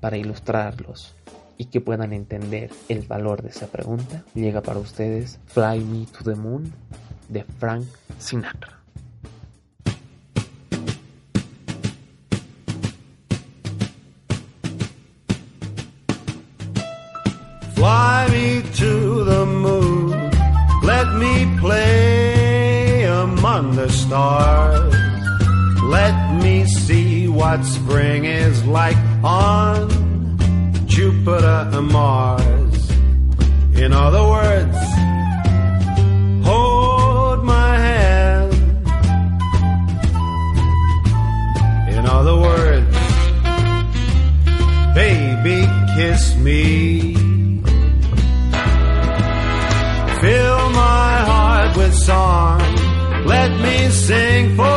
para 0.00 0.16
ilustrarlos 0.16 1.16
y 1.58 1.66
que 1.66 1.80
puedan 1.80 2.12
entender 2.12 2.70
el 2.88 3.02
valor 3.02 3.42
de 3.42 3.50
esa 3.50 3.68
pregunta, 3.68 4.24
llega 4.34 4.62
para 4.62 4.80
ustedes 4.80 5.40
Fly 5.46 5.80
Me 5.80 6.06
to 6.06 6.24
the 6.24 6.34
Moon 6.34 6.72
de 7.28 7.44
Frank 7.44 7.84
Sinatra. 8.18 8.81
Stars. 24.12 24.94
Let 25.84 26.42
me 26.42 26.66
see 26.66 27.28
what 27.28 27.64
spring 27.64 28.26
is 28.26 28.62
like 28.66 28.98
on 29.24 29.88
Jupiter 30.86 31.70
and 31.72 31.88
Mars. 31.88 32.90
In 33.74 33.94
other 33.94 34.22
words, 34.34 34.81
sing 54.02 54.56
for 54.56 54.71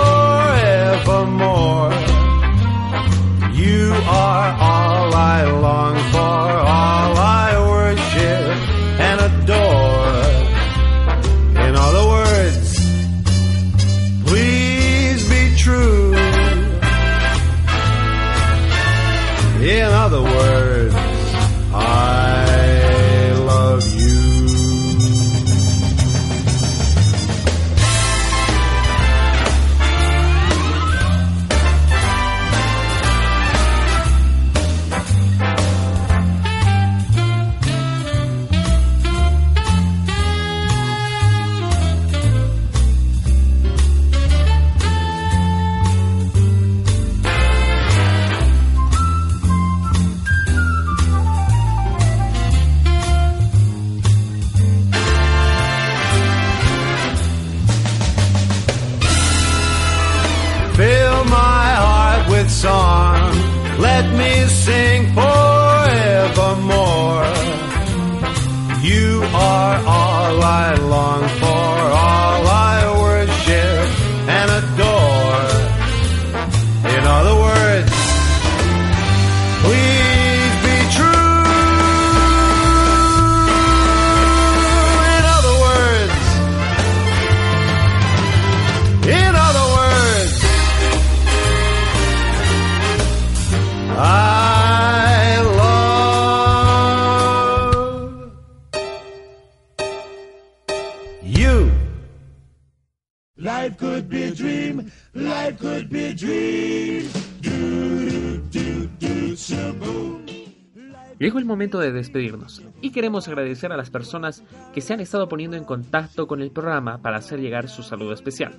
de 111.80 111.92
despedirnos 111.92 112.62
y 112.82 112.92
queremos 112.92 113.28
agradecer 113.28 113.72
a 113.72 113.78
las 113.78 113.90
personas 113.90 114.44
que 114.74 114.82
se 114.82 114.94
han 114.94 115.00
estado 115.00 115.28
poniendo 115.28 115.58
en 115.58 115.64
contacto 115.64 116.28
con 116.28 116.42
el 116.42 116.52
programa 116.52 117.00
para 117.00 117.18
hacer 117.18 117.40
llegar 117.40 117.70
su 117.70 117.84
saludo 117.84 118.14
especial. 118.14 118.56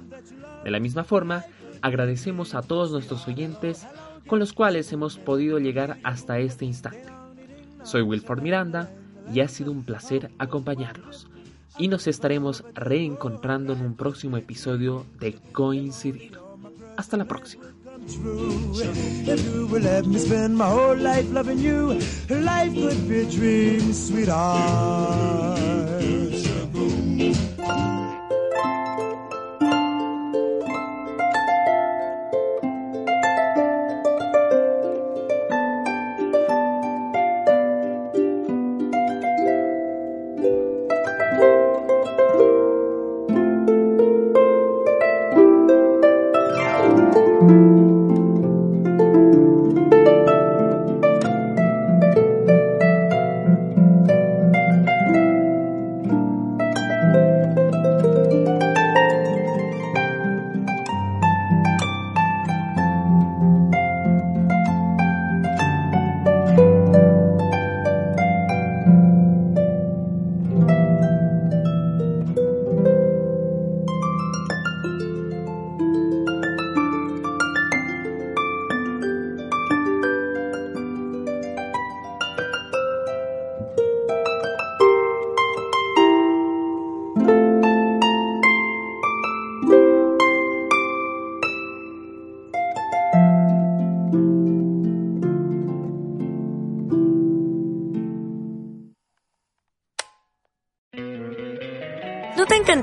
De 0.64 0.71
la 0.71 0.81
misma 0.81 1.05
forma, 1.05 1.45
agradecemos 1.83 2.55
a 2.55 2.62
todos 2.62 2.91
nuestros 2.91 3.27
oyentes 3.29 3.87
con 4.27 4.39
los 4.39 4.53
cuales 4.53 4.93
hemos 4.93 5.19
podido 5.19 5.59
llegar 5.59 5.99
hasta 6.03 6.39
este 6.39 6.64
instante. 6.64 7.07
Soy 7.85 8.03
Wilford 8.03 8.43
Miranda 8.43 8.91
y 9.33 9.41
ha 9.41 9.49
sido 9.49 9.71
un 9.71 9.85
placer 9.85 10.31
acompañarlos. 10.39 11.29
Y 11.79 11.89
nos 11.89 12.07
estaremos 12.07 12.64
reencontrando 12.75 13.75
en 13.75 13.83
un 13.83 13.97
próximo 13.97 14.37
episodio 14.37 15.05
de 15.21 15.35
Coincidir. 15.53 16.39
Hasta 16.97 17.17
la 17.17 17.27
próxima. 17.27 17.76
True. 18.14 18.72
If 18.74 19.44
you 19.44 19.66
would 19.66 19.82
let 19.82 20.07
me 20.07 20.18
spend 20.18 20.57
my 20.57 20.68
whole 20.68 20.96
life 20.96 21.30
loving 21.32 21.59
you, 21.59 22.00
life 22.28 22.74
could 22.74 23.09
be 23.09 23.20
a 23.20 23.24
dream, 23.30 23.92
sweetheart. 23.92 25.57